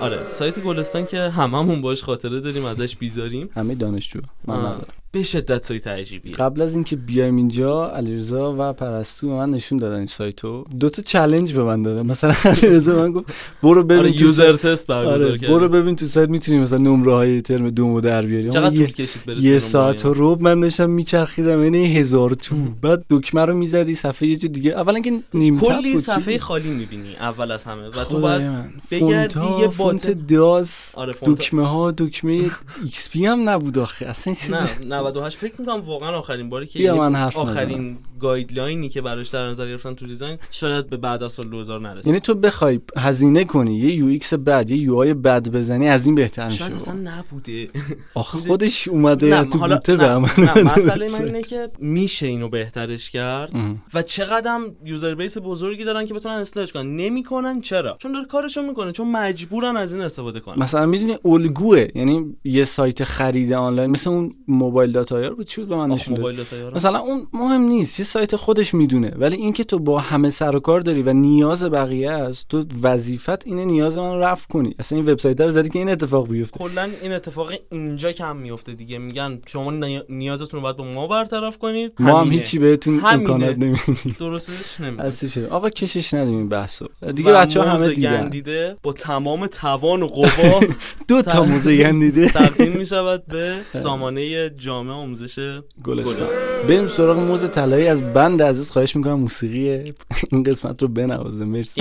[0.00, 3.48] آره سایت گلستان که هممون باش خاطره داریم ازش بیزاریم.
[3.56, 4.86] همه دانشجو من ندارم.
[5.14, 6.34] به شدت سایت عجیبیه.
[6.34, 10.64] قبل از اینکه بیایم اینجا علیرضا و پرستو من نشون دادن این سایتو.
[10.80, 12.06] دو تا چالش به من دادن.
[12.06, 13.26] مثلا علیرضا من گفت
[13.62, 17.42] برو ببین آره یوزر تست برگزار آره برو ببین تو سایت می‌تونی مثلا نمره های
[17.42, 18.50] ترم دومو در بیاری.
[18.50, 21.60] چقدر طول کشید یه ساعت؟ و رب من داشتم میچرخیدم.
[21.60, 22.56] این هزار تو.
[22.82, 24.70] بعد دکمه رو می‌زدی صفحه یه چیز دیگه.
[24.70, 27.88] اولا که نیم کلی صفحه خالی می‌بینی اول از همه.
[27.88, 28.52] و تو باید.
[28.90, 32.50] بگردی یه بات داس آره دکمه ها دکمه
[32.84, 34.06] XP هم نبود آخه.
[34.06, 34.66] اصلا
[35.10, 39.46] 98 فکر می‌کنم واقعا آخرین باری که من حرف آخرین guideline ی که براش در
[39.46, 42.08] نظر گرفتن تو design شاید به بعد از سال 2000 نرسه.
[42.08, 46.44] یعنی تو بخوای هزینه کنی یه UX بد یه UI بد بزنی از این بهتر
[46.44, 46.58] میشه.
[46.58, 47.68] شاید اصلا نبوده.
[48.14, 50.28] آخه خودش اومده تو بوته به عمل
[50.64, 51.24] مسئله من.
[51.24, 53.52] اینه که میشه اینو بهترش کرد.
[53.94, 56.96] و چقدر user base بزرگی دارن که بتونن اصلاحش کنن.
[56.96, 60.62] نمی‌کنن چرا؟ چون داره کارشو می‌کنه چون مجبورن از این استفاده کنن.
[60.62, 65.60] مثلا می‌دونی الگوه یعنی یه سایت خرید آنلاین مثل اون موبایل dot ir بود؟ چی
[65.60, 66.40] بود به من نشون موبایل.
[66.74, 69.12] مثلا اون مهم نیست یه سایت خودش می‌دونه.
[69.16, 73.46] ولی اینکه تو با همه سر و کار داری و نیاز بقیه است تو وظیفت
[73.46, 74.74] اینه نیاز من رفع کنی.
[74.78, 76.58] اصلا این وبسایت رو زدی که این اتفاق بیفته.
[76.58, 78.98] کلا این اتفاق اینجا کم میفته دیگه.
[78.98, 81.92] میگن شما نی- نیازتون رو باید با ما برطرف کنید.
[81.98, 82.30] ما هم.
[82.32, 83.00] هیچی بهتون.
[83.04, 84.16] امکانات نمیدیم.
[84.20, 86.86] درستش شده آقا کشش ندیم این بحثو.
[87.14, 90.60] دیگه بچه ها همه دیدن با تمام توان و قوا
[91.08, 92.28] دو تا موزه گندیده.
[92.28, 94.48] تقدیم می شود به سامانه
[94.84, 96.28] جامعه آموزش گلستان گلستان.
[96.68, 97.86] بریم سراغ موز طلایی.
[97.86, 99.94] از بند عزیز خواهش می‌کنم موسیقی
[100.32, 101.44] این قسمت رو بنوازه.
[101.44, 101.80] مرسی.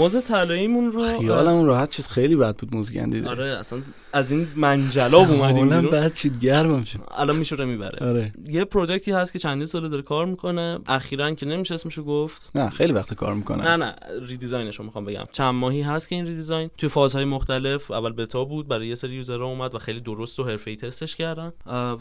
[0.00, 2.02] موز طلاییمون رو خیالمون راحت شد.
[2.02, 3.28] خیلی بد بود موز گندیده.
[3.28, 3.78] آره اصلا
[4.12, 5.90] از این منجلاب اومدیم بیرون.
[5.90, 6.98] بد شد گرمم شد.
[7.18, 8.08] الان میشوره می‌بره.
[8.08, 8.32] آره.
[8.46, 10.78] یه product ی هست که چندین ساله داره کار می‌کنه.
[10.88, 12.50] اخیرا که نمیشه اسمشو گفت.
[12.54, 13.64] نه خیلی وقت کار می‌کنه.
[13.64, 13.94] نه نه
[14.28, 15.24] redesign ش رو می‌خوام بگم.
[15.32, 17.90] چند ماهی هست که این redesign توی فازهای مختلف.
[17.90, 21.16] اول بتا بود برای یه سری user ها اومد و خیلی درست و حرفه‌ای تستش
[21.16, 21.52] کردن.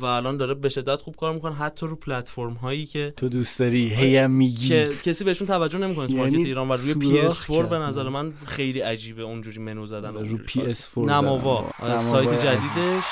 [0.02, 1.56] و الان داره به شدت خوب کار می‌کنه.
[1.56, 4.68] حتی رو پلتفرم هایی که تو دوست داری هیم میگی.
[4.68, 6.94] که کسی بهشون توجه نمی‌کنه تو یعنی مارکت ایران و روی
[7.30, 7.89] سوراخ PS4 به.
[7.90, 10.74] نظر من خیلی عجیبه اونجوری منو زدن رو اونجوری کار.
[10.74, 12.44] PS4 نماوا سایت.
[12.46, 13.06] جدیدش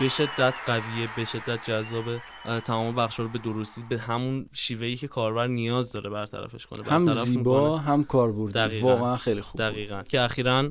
[0.00, 4.96] به شدت قویه به شدت جذابه اه، تمام بخش رو به درستی به همون شیوهی
[4.96, 7.82] که کاربر نیاز داره برطرفش کنه هم برطرف زیبا می‌کنه.
[7.82, 8.80] هم کاربردی.
[8.80, 9.60] واقعا خیلی خوب.
[9.60, 10.70] دقیقا که اخیرا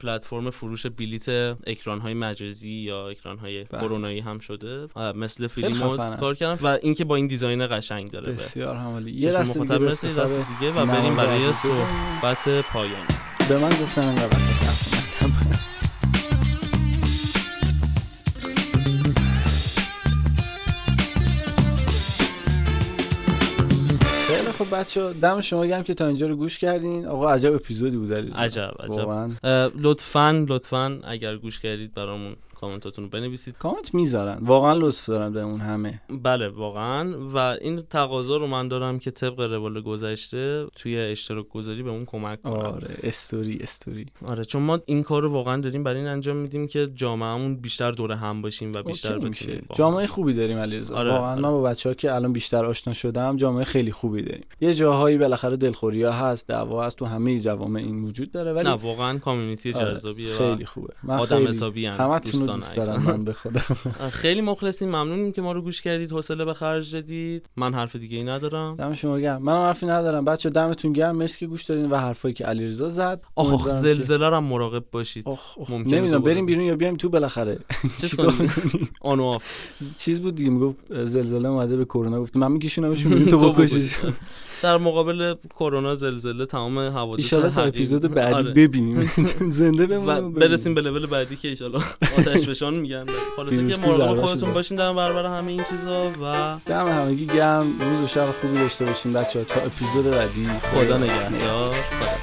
[0.00, 1.28] پلتفرم فروش بلیت
[1.66, 3.80] اکران های مجازی یا اکران های بله.
[3.80, 5.96] کرونایی هم شده مثل فیلم.
[6.16, 10.14] کار کردن و اینکه با این دیزاین قشنگ داره بسیار همالی چشم یه دست دیگه
[10.14, 11.52] دست دیگه و بریم برای.
[11.52, 14.97] صحبت پایانی به من گفتن انقدر
[24.68, 27.06] خب بچه دم شما گرم که تا اینجا رو گوش کردین.
[27.06, 28.12] آقا عجب اپیزودی بود.
[28.12, 28.90] عجب عجب.
[28.90, 29.30] واقعا.
[29.74, 33.58] لطفا لطفا اگر گوش کردید برامون کامنتاتون رو بنویسید.
[33.58, 34.38] کامنت می‌ذارن.
[34.42, 36.00] واقعا لطف دارن به اون همه.
[36.22, 37.14] بله واقعا.
[37.34, 42.04] و این تقاضا رو من دارم که طبق روال گذشته توی اشتراک گذاری به اون
[42.04, 42.52] کمک کنم.
[42.52, 44.06] آره استوری استوری.
[44.28, 47.90] آره چون ما این کار رو واقعا داریم برای این انجام میدیم که جامعهمون بیشتر
[47.90, 49.76] دور هم باشیم و بیشتر بتونیم هم.
[49.76, 50.96] جامعه خوبی داریم علیرضا.
[50.96, 51.40] آره، واقعا آره.
[51.40, 54.44] من با بچه ها که الان بیشتر آشنا شدم جامعه خیلی خوبی داریم.
[54.60, 58.68] یه جاهایی بالاخره دلخوری ها هست دعوا هست تو همه جوامع این وجود داره ولی
[58.68, 60.94] نه واقعا کامیونیتی آره، جذابیه و خیلی خوبه.
[61.02, 61.86] من آدم حسابی.
[61.86, 63.16] همتون دوستان دوست دارم.
[63.16, 63.76] من به خودم.
[64.22, 67.46] خیلی مخلصیم ممنونیم که ما رو گوش کردید حوصله به خرج دادید.
[67.56, 68.76] من حرف دیگه ای ندارم.
[68.76, 69.42] دم شما گرم.
[69.42, 70.24] من حرفی ندارم.
[70.24, 71.16] بچه دمتون گرم.
[71.16, 73.20] مرسی که گوش دادین و حرفایی که علیرضا زد.
[73.36, 75.26] آخ زلزله رو هم مراقب باشید.
[75.70, 76.22] نمی‌دونم.
[76.22, 77.58] بریم بیرون یا بیایم تو بالاخره؟
[78.00, 78.20] چیز؟
[79.00, 79.44] آن آف.
[79.96, 82.20] چیز بود دیگه می‌گفت زلزله اومده به کرونا.
[82.20, 84.14] گفت من میکشونمشون تو تو بکشیش بکش.
[84.62, 88.52] در مقابل کرونا زلزله تمام حوادث ایشالا تا اپیزود بعدی آره.
[88.52, 89.10] ببینیم.
[89.52, 91.78] زنده بمونیم برسیم به لول بعدی که ایشالا
[92.38, 93.04] آتش فشان میگن
[93.36, 94.52] خلاصه که مراقب خودتون.
[94.52, 97.80] باشین در برابر همه این چیزا و دم همگی گرم.
[97.80, 100.48] روز و شب خوبی داشته باشین بچه ها تا اپیزود بعدی.
[100.62, 101.72] خدا نگهدار.
[101.72, 102.17] خدا.